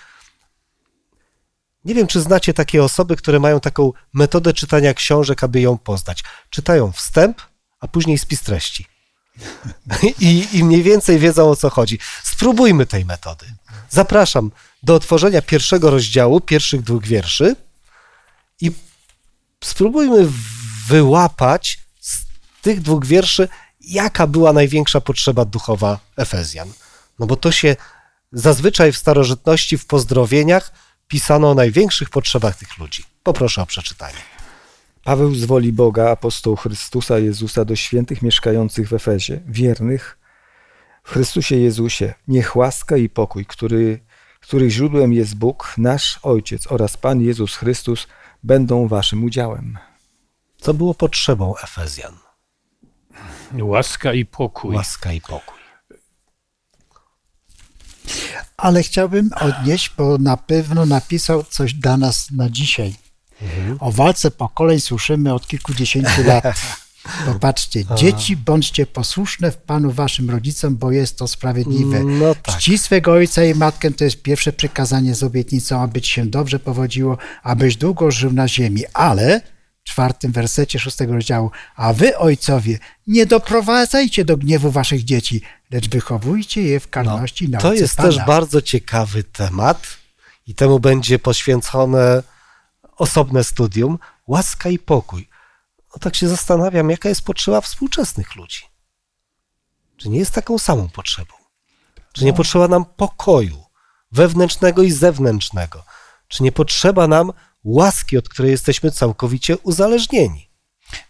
Nie 1.86 1.96
wiem, 1.96 2.08
czy 2.08 2.22
znacie 2.22 2.54
takie 2.54 2.84
osoby, 2.84 3.16
które 3.16 3.40
mają 3.40 3.60
taką 3.60 3.94
metodę 4.14 4.54
czytania 4.54 4.94
książek, 4.94 5.44
aby 5.44 5.62
ją 5.62 5.78
poznać. 5.78 6.24
Czytają 6.50 6.92
wstęp, 6.92 7.42
a 7.80 7.88
później 7.88 8.18
spis 8.18 8.42
treści. 8.42 8.86
I, 10.20 10.48
I 10.54 10.64
mniej 10.64 10.84
więcej 10.84 11.20
wiedzą 11.20 11.50
o 11.50 11.56
co 11.56 11.70
chodzi. 11.70 12.00
Spróbujmy 12.24 12.86
tej 12.86 13.06
metody. 13.06 13.46
Zapraszam 13.90 14.52
do 14.84 14.96
otworzenia 14.96 15.42
pierwszego 15.42 15.90
rozdziału, 15.92 16.42
pierwszych 16.42 16.82
dwóch 16.82 17.06
wierszy 17.06 17.56
i 18.62 18.72
spróbujmy 19.64 20.28
wyłapać 20.88 21.80
z 22.00 22.18
tych 22.62 22.82
dwóch 22.82 23.06
wierszy, 23.06 23.48
jaka 23.82 24.28
była 24.28 24.54
największa 24.54 25.02
potrzeba 25.02 25.46
duchowa 25.46 26.00
Efezjan. 26.18 26.72
No 27.20 27.26
bo 27.26 27.36
to 27.36 27.52
się 27.52 27.76
zazwyczaj 28.32 28.92
w 28.92 28.98
starożytności 28.98 29.78
w 29.78 29.86
pozdrowieniach 29.86 30.72
pisano 31.08 31.52
o 31.52 31.56
największych 31.56 32.10
potrzebach 32.10 32.58
tych 32.58 32.78
ludzi. 32.78 33.04
Poproszę 33.24 33.62
o 33.62 33.66
przeczytanie. 33.66 34.18
Paweł 35.04 35.36
z 35.36 35.46
woli 35.46 35.74
Boga, 35.74 36.10
apostoł 36.10 36.56
Chrystusa 36.56 37.20
Jezusa 37.20 37.66
do 37.66 37.76
świętych 37.76 38.22
mieszkających 38.22 38.90
w 38.90 38.94
Efezie, 38.94 39.42
wiernych 39.48 40.20
w 41.04 41.12
Chrystusie 41.12 41.56
Jezusie, 41.56 42.14
niech 42.28 42.56
łaska 42.56 42.98
i 42.98 43.10
pokój, 43.10 43.46
który, 43.46 44.00
których 44.40 44.70
źródłem 44.70 45.14
jest 45.14 45.36
Bóg, 45.36 45.74
nasz 45.78 46.20
Ojciec 46.24 46.72
oraz 46.72 46.98
Pan 46.98 47.22
Jezus 47.22 47.56
Chrystus, 47.56 48.08
będą 48.44 48.88
waszym 48.88 49.24
udziałem. 49.24 49.78
Co 50.58 50.74
było 50.74 50.94
potrzebą 50.94 51.54
Efezjan? 51.64 52.18
Łaska 53.62 54.14
i 54.14 54.26
pokój. 54.26 54.76
Łaska 54.76 55.14
i 55.14 55.22
pokój. 55.22 55.59
Ale 58.58 58.84
chciałbym 58.84 59.30
odnieść, 59.42 59.92
bo 59.98 60.18
na 60.18 60.38
pewno 60.38 60.86
napisał 60.86 61.44
coś 61.50 61.74
dla 61.74 61.98
nas 61.98 62.32
na 62.32 62.50
dzisiaj. 62.50 62.96
O 63.80 63.92
walce 63.92 64.32
pokoleń 64.32 64.80
słyszymy 64.80 65.34
od 65.34 65.48
kilkudziesięciu 65.48 66.24
lat. 66.24 66.44
Popatrzcie, 67.26 67.84
dzieci, 67.96 68.38
bądźcie 68.38 68.86
posłuszne 68.86 69.52
w 69.52 69.58
Panu 69.58 69.92
waszym 69.92 70.30
rodzicom, 70.30 70.78
bo 70.78 70.92
jest 70.92 71.18
to 71.18 71.28
sprawiedliwe. 71.28 72.04
No 72.04 72.36
tak. 72.36 72.58
Czci 72.58 72.78
swego 72.78 73.12
ojca 73.12 73.44
i 73.44 73.56
matkę 73.56 73.92
to 73.92 74.04
jest 74.04 74.22
pierwsze 74.22 74.54
przykazanie 74.54 75.16
z 75.16 75.24
obietnicą, 75.24 75.82
aby 75.82 76.02
ci 76.02 76.14
się 76.14 76.26
dobrze 76.26 76.60
powodziło, 76.60 77.18
abyś 77.44 77.76
długo 77.76 78.12
żył 78.12 78.34
na 78.34 78.48
ziemi. 78.48 78.84
Ale 78.94 79.42
czwartym 79.90 80.32
wersecie 80.32 80.80
szóstego 80.80 81.14
rozdziału, 81.14 81.52
a 81.76 81.94
wy, 81.94 82.18
ojcowie, 82.18 82.80
nie 83.08 83.26
doprowadzajcie 83.26 84.26
do 84.26 84.38
gniewu 84.38 84.72
waszych 84.72 85.04
dzieci, 85.04 85.42
lecz 85.72 85.90
wychowujcie 85.90 86.62
je 86.62 86.80
w 86.80 86.90
karności 86.90 87.46
i 87.46 87.50
nauce 87.50 87.68
No, 87.68 87.74
To 87.74 87.82
jest 87.82 87.96
Pana. 87.96 88.10
też 88.10 88.18
bardzo 88.26 88.62
ciekawy 88.62 89.24
temat 89.24 89.88
i 90.48 90.56
temu 90.56 90.80
będzie 90.80 91.20
poświęcone 91.20 92.24
osobne 92.96 93.44
studium. 93.44 94.00
Łaska 94.28 94.70
i 94.70 94.80
pokój. 94.80 95.30
No 95.94 96.00
tak 96.00 96.16
się 96.16 96.28
zastanawiam, 96.30 96.90
jaka 96.90 97.10
jest 97.10 97.22
potrzeba 97.22 97.62
współczesnych 97.62 98.36
ludzi. 98.36 98.62
Czy 99.98 100.10
nie 100.10 100.20
jest 100.20 100.32
taką 100.32 100.60
samą 100.60 100.90
potrzebą? 100.90 101.34
Czy 102.14 102.26
nie 102.26 102.34
potrzeba 102.34 102.68
nam 102.68 102.86
pokoju 102.86 103.64
wewnętrznego 104.12 104.84
i 104.84 104.92
zewnętrznego? 104.92 105.84
Czy 106.28 106.44
nie 106.44 106.52
potrzeba 106.52 107.08
nam 107.08 107.34
łaski, 107.64 108.18
od 108.18 108.30
której 108.30 108.52
jesteśmy 108.52 108.92
całkowicie 108.92 109.58
uzależnieni? 109.58 110.50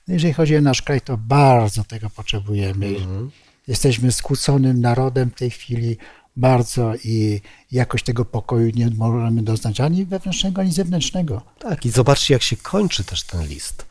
Jeżeli 0.07 0.33
chodzi 0.33 0.57
o 0.57 0.61
nasz 0.61 0.81
kraj, 0.81 1.01
to 1.01 1.17
bardzo 1.17 1.83
tego 1.83 2.09
potrzebujemy. 2.09 2.87
Mhm. 2.87 3.31
Jesteśmy 3.67 4.11
skłóconym 4.11 4.81
narodem 4.81 5.29
w 5.29 5.35
tej 5.35 5.51
chwili 5.51 5.97
bardzo 6.35 6.93
i 7.03 7.41
jakoś 7.71 8.03
tego 8.03 8.25
pokoju 8.25 8.71
nie 8.75 8.89
możemy 8.89 9.41
doznać 9.41 9.79
ani 9.79 10.05
wewnętrznego, 10.05 10.61
ani 10.61 10.71
zewnętrznego. 10.71 11.41
Tak, 11.59 11.85
i 11.85 11.89
zobaczcie, 11.89 12.33
jak 12.33 12.43
się 12.43 12.57
kończy 12.57 13.03
też 13.03 13.23
ten 13.23 13.47
list. 13.47 13.85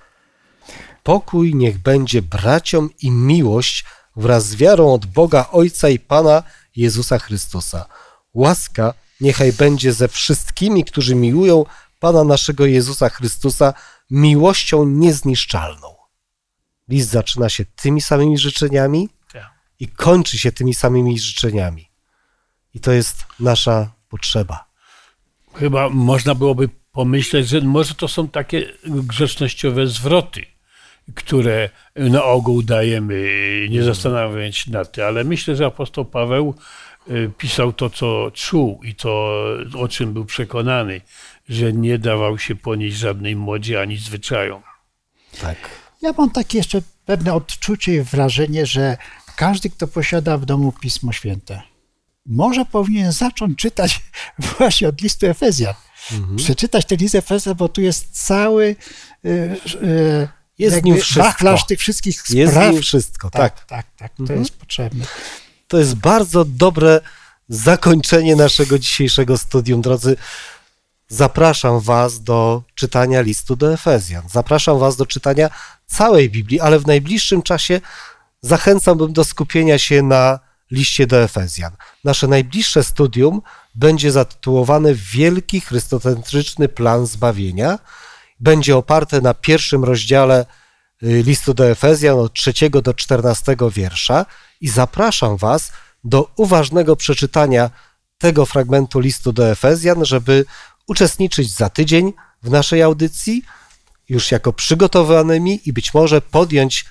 Pokój 1.02 1.54
niech 1.54 1.78
będzie 1.78 2.22
braciom 2.22 2.90
i 3.02 3.10
miłość 3.10 3.84
wraz 4.16 4.46
z 4.46 4.56
wiarą 4.56 4.92
od 4.92 5.06
Boga 5.06 5.48
Ojca 5.52 5.88
i 5.88 5.98
Pana 5.98 6.42
Jezusa 6.76 7.18
Chrystusa. 7.18 7.86
Łaska 8.34 8.94
niechaj 9.20 9.52
będzie 9.52 9.92
ze 9.92 10.08
wszystkimi, 10.08 10.84
którzy 10.84 11.14
miłują 11.14 11.64
Pana 11.98 12.24
naszego 12.24 12.66
Jezusa 12.66 13.08
Chrystusa 13.08 13.74
miłością 14.10 14.84
niezniszczalną. 14.84 15.94
List 16.88 17.10
zaczyna 17.10 17.48
się 17.48 17.64
tymi 17.64 18.00
samymi 18.00 18.38
życzeniami 18.38 19.08
Tak. 19.32 19.50
i 19.80 19.88
kończy 19.88 20.38
się 20.38 20.52
tymi 20.52 20.74
samymi 20.74 21.18
życzeniami. 21.18 21.90
I 22.74 22.80
to 22.80 22.92
jest 22.92 23.26
nasza 23.40 23.92
potrzeba. 24.08 24.68
Chyba 25.54 25.88
można 25.88 26.34
byłoby 26.34 26.68
pomyśleć, 26.92 27.48
że 27.48 27.60
może 27.60 27.94
to 27.94 28.08
są 28.08 28.28
takie 28.28 28.72
grzecznościowe 28.84 29.86
zwroty, 29.86 30.44
które 31.14 31.70
na 31.96 32.24
ogół 32.24 32.62
dajemy, 32.62 33.30
nie 33.70 33.82
zastanawiając 33.82 34.56
się 34.56 34.70
nad 34.70 34.92
tym, 34.92 35.04
ale 35.04 35.24
myślę, 35.24 35.56
że 35.56 35.66
apostoł 35.66 36.04
Paweł 36.04 36.54
pisał 37.38 37.72
to, 37.72 37.90
co 37.90 38.30
czuł 38.34 38.80
i 38.84 38.94
to, 38.94 39.40
o 39.78 39.88
czym 39.88 40.12
był 40.12 40.24
przekonany, 40.24 41.00
że 41.48 41.72
nie 41.72 41.98
dawał 41.98 42.38
się 42.38 42.54
ponieść 42.56 42.96
żadnej 42.96 43.36
modzie 43.36 43.80
ani 43.80 43.96
zwyczajom. 43.96 44.62
Tak. 45.40 45.56
Ja 46.02 46.12
mam 46.18 46.30
takie 46.30 46.58
jeszcze 46.58 46.82
pewne 47.06 47.34
odczucie 47.34 47.94
i 47.94 48.00
wrażenie, 48.00 48.66
że 48.66 48.96
każdy, 49.36 49.70
kto 49.70 49.86
posiada 49.86 50.38
w 50.38 50.44
domu 50.44 50.72
Pismo 50.80 51.12
Święte, 51.12 51.62
może 52.26 52.64
powinien 52.64 53.12
zacząć 53.12 53.58
czytać 53.58 54.00
właśnie 54.58 54.88
od 54.88 55.00
listu 55.00 55.26
Efezjan. 55.26 55.74
Mhm. 56.12 56.36
Przeczytać 56.36 56.84
ten 56.84 56.98
list 56.98 57.14
Efezjan, 57.14 57.54
bo 57.54 57.68
tu 57.68 57.80
jest 57.80 58.26
cały 58.26 58.76
y, 59.24 59.28
y, 59.82 60.28
jest 60.58 60.84
nim 60.84 60.96
wszystko. 60.96 61.58
tych 61.68 61.80
wszystkich 61.80 62.20
spraw. 62.20 62.36
Jest 62.36 62.56
nim 62.56 62.82
wszystko, 62.82 63.30
tak. 63.30 63.54
Tak, 63.54 63.64
tak, 63.64 63.86
tak 63.96 64.14
to 64.14 64.22
mhm. 64.22 64.38
jest 64.38 64.58
potrzebne. 64.58 65.04
To 65.68 65.78
jest 65.78 65.94
bardzo 65.94 66.44
dobre 66.44 67.00
zakończenie 67.48 68.36
naszego 68.36 68.78
dzisiejszego 68.78 69.38
studium, 69.38 69.80
drodzy. 69.80 70.16
Zapraszam 71.08 71.80
Was 71.80 72.22
do 72.22 72.62
czytania 72.74 73.20
listu 73.20 73.56
do 73.56 73.72
Efezjan. 73.72 74.22
Zapraszam 74.28 74.78
Was 74.78 74.96
do 74.96 75.06
czytania 75.06 75.50
całej 75.86 76.30
Biblii, 76.30 76.60
ale 76.60 76.78
w 76.78 76.86
najbliższym 76.86 77.42
czasie 77.42 77.80
zachęcałbym 78.40 79.12
do 79.12 79.24
skupienia 79.24 79.78
się 79.78 80.02
na 80.02 80.38
liście 80.70 81.06
do 81.06 81.22
Efezjan. 81.22 81.72
Nasze 82.04 82.28
najbliższe 82.28 82.84
studium 82.84 83.42
będzie 83.74 84.12
zatytułowane 84.12 84.94
Wielki 84.94 85.60
Chrystocentryczny 85.60 86.68
Plan 86.68 87.06
Zbawienia. 87.06 87.78
Będzie 88.40 88.76
oparte 88.76 89.20
na 89.20 89.34
pierwszym 89.34 89.84
rozdziale 89.84 90.46
listu 91.02 91.54
do 91.54 91.70
Efezjan 91.70 92.18
od 92.18 92.32
3 92.34 92.70
do 92.70 92.94
14 92.94 93.56
wiersza 93.72 94.26
i 94.60 94.68
zapraszam 94.68 95.36
Was 95.36 95.72
do 96.04 96.30
uważnego 96.36 96.96
przeczytania 96.96 97.70
tego 98.18 98.46
fragmentu 98.46 99.00
listu 99.00 99.32
do 99.32 99.50
Efezjan, 99.50 100.04
żeby 100.04 100.44
uczestniczyć 100.86 101.54
za 101.54 101.70
tydzień 101.70 102.12
w 102.42 102.50
naszej 102.50 102.82
audycji, 102.82 103.42
już 104.08 104.32
jako 104.32 104.52
przygotowanymi 104.52 105.60
i 105.64 105.72
być 105.72 105.94
może 105.94 106.20
podjąć 106.20 106.84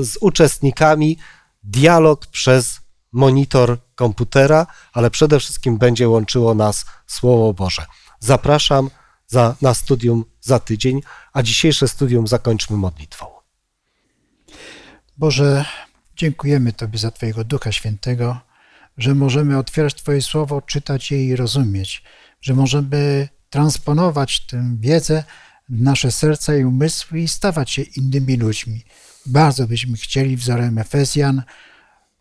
z 0.00 0.16
uczestnikami 0.20 1.18
dialog 1.62 2.26
przez 2.26 2.80
monitor 3.12 3.78
komputera, 3.94 4.66
ale 4.92 5.10
przede 5.10 5.40
wszystkim 5.40 5.78
będzie 5.78 6.08
łączyło 6.08 6.54
nas 6.54 6.84
Słowo 7.06 7.52
Boże. 7.52 7.86
Zapraszam 8.20 8.90
za, 9.26 9.56
na 9.62 9.74
studium 9.74 10.24
za 10.48 10.58
tydzień, 10.58 11.00
a 11.32 11.42
dzisiejsze 11.42 11.88
studium 11.88 12.26
zakończmy 12.26 12.76
modlitwą. 12.76 13.26
Boże, 15.16 15.64
dziękujemy 16.16 16.72
Tobie 16.72 16.98
za 16.98 17.10
Twojego 17.10 17.44
Ducha 17.44 17.72
Świętego, 17.72 18.40
że 18.98 19.14
możemy 19.14 19.58
otwierać 19.58 19.94
Twoje 19.94 20.22
Słowo, 20.22 20.62
czytać 20.62 21.10
je 21.10 21.24
i 21.24 21.36
rozumieć, 21.36 22.02
że 22.40 22.54
możemy 22.54 23.28
transponować 23.50 24.40
tę 24.40 24.76
wiedzę 24.80 25.24
w 25.68 25.82
nasze 25.82 26.10
serca 26.10 26.56
i 26.56 26.64
umysły 26.64 27.20
i 27.20 27.28
stawać 27.28 27.70
się 27.70 27.82
innymi 27.82 28.36
ludźmi. 28.36 28.84
Bardzo 29.26 29.66
byśmy 29.66 29.96
chcieli 29.96 30.36
wzorem 30.36 30.78
Efezjan 30.78 31.42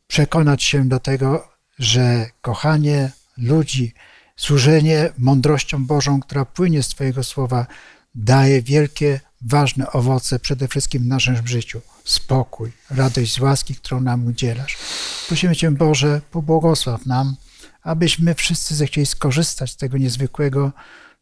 przekonać 0.08 0.64
się 0.64 0.88
do 0.88 1.00
tego, 1.00 1.48
że 1.80 2.30
kochanie 2.42 3.12
ludzi, 3.38 3.94
służenie 4.36 5.10
mądrością 5.18 5.86
Bożą, 5.86 6.20
która 6.20 6.46
płynie 6.46 6.84
z 6.84 6.90
Twojego 6.90 7.24
słowa, 7.24 7.66
daje 8.16 8.62
wielkie, 8.62 9.20
ważne 9.42 9.92
owoce 9.92 10.40
przede 10.40 10.68
wszystkim 10.68 11.04
w 11.04 11.06
naszym 11.06 11.48
życiu. 11.48 11.82
Spokój, 12.04 12.72
radość 12.90 13.34
z 13.34 13.40
łaski, 13.40 13.76
którą 13.76 14.02
nam 14.02 14.28
udzielasz. 14.28 14.78
Prosimy 15.28 15.56
Cię, 15.56 15.72
Boże, 15.72 16.22
pobłogosław 16.32 17.06
nam, 17.06 17.36
abyśmy 17.84 18.36
wszyscy 18.36 18.76
zechcieli 18.76 19.08
skorzystać 19.08 19.72
z 19.72 19.78
tego 19.78 19.98
niezwykłego 19.98 20.72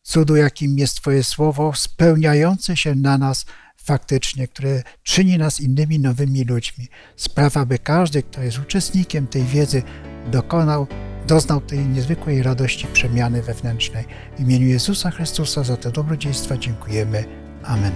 cudu, 0.03 0.35
jakim 0.35 0.77
jest 0.77 0.95
Twoje 0.95 1.23
słowo, 1.23 1.73
spełniające 1.75 2.77
się 2.77 2.95
na 2.95 3.17
nas 3.17 3.45
faktycznie, 3.77 4.47
które 4.47 4.83
czyni 5.03 5.37
nas 5.37 5.59
innymi 5.59 5.99
nowymi 5.99 6.43
ludźmi. 6.43 6.87
Sprawa, 7.15 7.65
by 7.65 7.79
każdy, 7.79 8.23
kto 8.23 8.41
jest 8.41 8.59
uczestnikiem 8.59 9.27
tej 9.27 9.43
wiedzy, 9.43 9.83
dokonał, 10.31 10.87
doznał 11.27 11.61
tej 11.61 11.79
niezwykłej 11.79 12.43
radości 12.43 12.87
przemiany 12.93 13.41
wewnętrznej. 13.41 14.05
W 14.37 14.39
imieniu 14.39 14.67
Jezusa 14.67 15.11
Chrystusa 15.11 15.63
za 15.63 15.77
te 15.77 15.91
dobrodziejstwa 15.91 16.57
dziękujemy. 16.57 17.25
Amen. 17.63 17.91